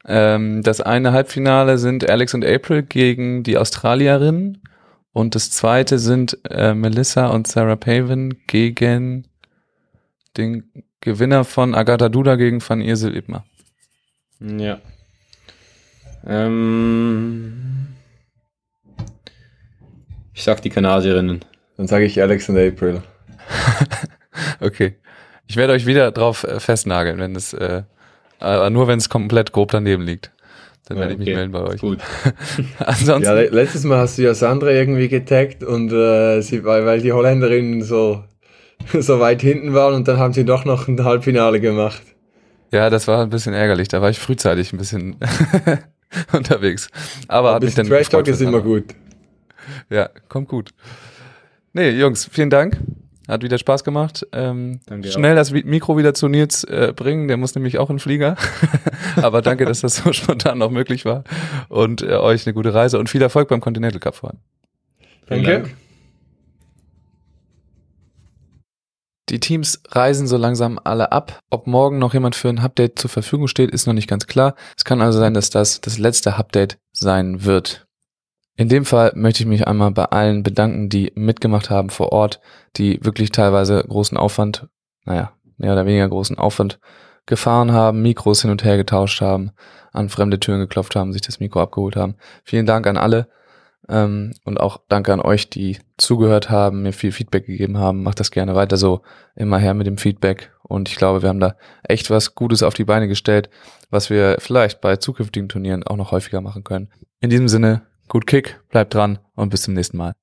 Ähm, 0.06 0.62
das 0.62 0.80
eine 0.80 1.12
Halbfinale 1.12 1.78
sind 1.78 2.08
Alex 2.08 2.32
und 2.34 2.44
April 2.44 2.82
gegen 2.82 3.42
die 3.42 3.58
Australierinnen 3.58 4.62
und 5.16 5.34
das 5.34 5.50
zweite 5.50 5.98
sind 5.98 6.36
äh, 6.50 6.74
Melissa 6.74 7.28
und 7.28 7.46
Sarah 7.46 7.76
Paven 7.76 8.38
gegen 8.46 9.26
den 10.36 10.70
Gewinner 11.00 11.44
von 11.44 11.74
Agatha 11.74 12.10
Duda 12.10 12.36
gegen 12.36 12.60
Van 12.60 12.82
Irsel 12.82 13.16
Ibmer. 13.16 13.46
Ja. 14.40 14.78
Ähm, 16.26 17.86
ich 20.34 20.42
sag 20.42 20.60
die 20.60 20.68
Kanadierinnen. 20.68 21.42
Dann 21.78 21.86
sage 21.86 22.04
ich 22.04 22.20
Alex 22.20 22.50
und 22.50 22.58
April. 22.58 23.02
Okay. 24.60 24.96
Ich 25.46 25.56
werde 25.56 25.72
euch 25.72 25.86
wieder 25.86 26.10
drauf 26.12 26.44
äh, 26.44 26.60
festnageln, 26.60 27.18
wenn 27.18 27.34
es, 27.36 27.54
äh, 27.54 27.84
aber 28.38 28.68
nur 28.68 28.86
wenn 28.86 28.98
es 28.98 29.08
komplett 29.08 29.52
grob 29.52 29.70
daneben 29.70 30.02
liegt. 30.02 30.30
Dann 30.86 30.96
Ja, 30.96 31.00
werde 31.02 31.12
ich 31.14 31.18
mich 31.18 31.28
okay. 31.28 31.34
melden 31.36 31.52
bei 31.52 31.62
euch. 31.62 31.80
Gut. 31.80 31.98
Ansonsten, 32.78 33.22
Ja, 33.24 33.34
le 33.34 33.48
letztes 33.48 33.84
Mal 33.84 33.98
hast 33.98 34.18
du 34.18 34.22
ja 34.22 34.34
Sandra 34.34 34.70
irgendwie 34.70 35.08
getaggt 35.08 35.62
und 35.64 35.92
äh, 35.92 36.40
sie, 36.42 36.64
weil, 36.64 36.86
weil 36.86 37.00
die 37.02 37.12
Holländerinnen 37.12 37.82
so, 37.82 38.24
so 38.98 39.20
weit 39.20 39.42
hinten 39.42 39.74
waren 39.74 39.94
und 39.94 40.08
dann 40.08 40.18
haben 40.18 40.32
sie 40.32 40.44
doch 40.44 40.64
noch 40.64 40.88
ein 40.88 41.02
Halbfinale 41.04 41.60
gemacht. 41.60 42.02
ja, 42.72 42.90
das 42.90 43.06
war 43.08 43.22
ein 43.22 43.30
bisschen 43.30 43.54
ärgerlich. 43.54 43.88
Da 43.88 44.02
war 44.02 44.10
ich 44.10 44.18
frühzeitig 44.18 44.72
ein 44.72 44.78
bisschen 44.78 45.16
unterwegs. 46.32 46.88
Aber 47.28 47.50
Ein 47.50 47.54
hat 47.56 47.62
mich 47.62 47.74
bisschen 47.74 47.88
dann 47.88 47.98
Trash 47.98 48.08
Talk 48.08 48.26
ist 48.28 48.40
immer 48.40 48.60
gut. 48.60 48.94
Ja, 49.90 50.08
kommt 50.28 50.48
gut. 50.48 50.70
Nee, 51.72 51.90
Jungs, 51.90 52.28
vielen 52.32 52.50
Dank. 52.50 52.78
Hat 53.28 53.42
wieder 53.42 53.58
Spaß 53.58 53.82
gemacht. 53.82 54.26
Ähm, 54.32 54.80
Danke 54.86 55.10
schnell 55.10 55.34
das 55.34 55.52
Vi- 55.52 55.64
Mikro 55.66 55.96
wieder 55.98 56.14
zu 56.14 56.28
Nils 56.28 56.62
äh, 56.64 56.92
bringen. 56.94 57.26
Der 57.28 57.36
muss 57.36 57.54
nämlich 57.54 57.78
auch 57.78 57.90
in 57.90 57.96
den 57.96 58.00
Flieger. 58.00 58.36
Aber 59.16 59.42
danke, 59.42 59.64
dass 59.64 59.80
das 59.80 59.96
so 59.96 60.12
spontan 60.14 60.58
noch 60.58 60.70
möglich 60.70 61.04
war. 61.04 61.24
Und 61.68 62.02
äh, 62.02 62.12
euch 62.16 62.46
eine 62.46 62.54
gute 62.54 62.72
Reise 62.72 62.98
und 62.98 63.08
viel 63.10 63.22
Erfolg 63.22 63.48
beim 63.48 63.60
Continental 63.60 63.98
Cup 64.00 64.14
vor 64.14 64.30
allem. 64.30 64.38
Danke. 65.26 65.50
Dank. 65.62 65.74
Die 69.28 69.40
Teams 69.40 69.82
reisen 69.88 70.28
so 70.28 70.36
langsam 70.36 70.78
alle 70.84 71.10
ab. 71.10 71.40
Ob 71.50 71.66
morgen 71.66 71.98
noch 71.98 72.14
jemand 72.14 72.36
für 72.36 72.48
ein 72.48 72.60
Update 72.60 72.98
zur 73.00 73.10
Verfügung 73.10 73.48
steht, 73.48 73.72
ist 73.72 73.86
noch 73.88 73.92
nicht 73.94 74.08
ganz 74.08 74.28
klar. 74.28 74.54
Es 74.76 74.84
kann 74.84 75.02
also 75.02 75.18
sein, 75.18 75.34
dass 75.34 75.50
das 75.50 75.80
das 75.80 75.98
letzte 75.98 76.36
Update 76.36 76.78
sein 76.92 77.44
wird. 77.44 77.85
In 78.56 78.68
dem 78.70 78.86
Fall 78.86 79.12
möchte 79.14 79.42
ich 79.42 79.46
mich 79.46 79.68
einmal 79.68 79.90
bei 79.90 80.06
allen 80.06 80.42
bedanken, 80.42 80.88
die 80.88 81.12
mitgemacht 81.14 81.68
haben 81.68 81.90
vor 81.90 82.12
Ort, 82.12 82.40
die 82.76 82.98
wirklich 83.04 83.30
teilweise 83.30 83.84
großen 83.86 84.16
Aufwand, 84.16 84.68
naja, 85.04 85.32
mehr 85.58 85.72
oder 85.72 85.84
weniger 85.84 86.08
großen 86.08 86.38
Aufwand 86.38 86.78
gefahren 87.26 87.72
haben, 87.72 88.02
Mikros 88.02 88.42
hin 88.42 88.50
und 88.50 88.64
her 88.64 88.76
getauscht 88.76 89.20
haben, 89.20 89.50
an 89.92 90.08
fremde 90.08 90.40
Türen 90.40 90.60
geklopft 90.60 90.96
haben, 90.96 91.12
sich 91.12 91.22
das 91.22 91.40
Mikro 91.40 91.60
abgeholt 91.60 91.96
haben. 91.96 92.16
Vielen 92.44 92.66
Dank 92.66 92.86
an 92.86 92.96
alle. 92.96 93.28
Ähm, 93.88 94.32
und 94.44 94.58
auch 94.58 94.80
danke 94.88 95.12
an 95.12 95.20
euch, 95.20 95.50
die 95.50 95.78
zugehört 95.96 96.50
haben, 96.50 96.82
mir 96.82 96.92
viel 96.92 97.12
Feedback 97.12 97.46
gegeben 97.46 97.78
haben. 97.78 98.02
Macht 98.02 98.20
das 98.20 98.30
gerne 98.30 98.54
weiter 98.54 98.76
so. 98.76 99.02
Immer 99.34 99.58
her 99.58 99.74
mit 99.74 99.86
dem 99.86 99.98
Feedback. 99.98 100.52
Und 100.62 100.88
ich 100.88 100.96
glaube, 100.96 101.22
wir 101.22 101.28
haben 101.28 101.40
da 101.40 101.56
echt 101.84 102.10
was 102.10 102.34
Gutes 102.34 102.62
auf 102.62 102.74
die 102.74 102.84
Beine 102.84 103.06
gestellt, 103.06 103.50
was 103.90 104.10
wir 104.10 104.36
vielleicht 104.40 104.80
bei 104.80 104.96
zukünftigen 104.96 105.48
Turnieren 105.48 105.84
auch 105.84 105.96
noch 105.96 106.10
häufiger 106.10 106.40
machen 106.40 106.64
können. 106.64 106.88
In 107.20 107.30
diesem 107.30 107.48
Sinne, 107.48 107.82
gut 108.08 108.26
Kick, 108.26 108.60
bleibt 108.70 108.94
dran 108.94 109.18
und 109.34 109.50
bis 109.50 109.62
zum 109.62 109.74
nächsten 109.74 109.96
Mal. 109.96 110.14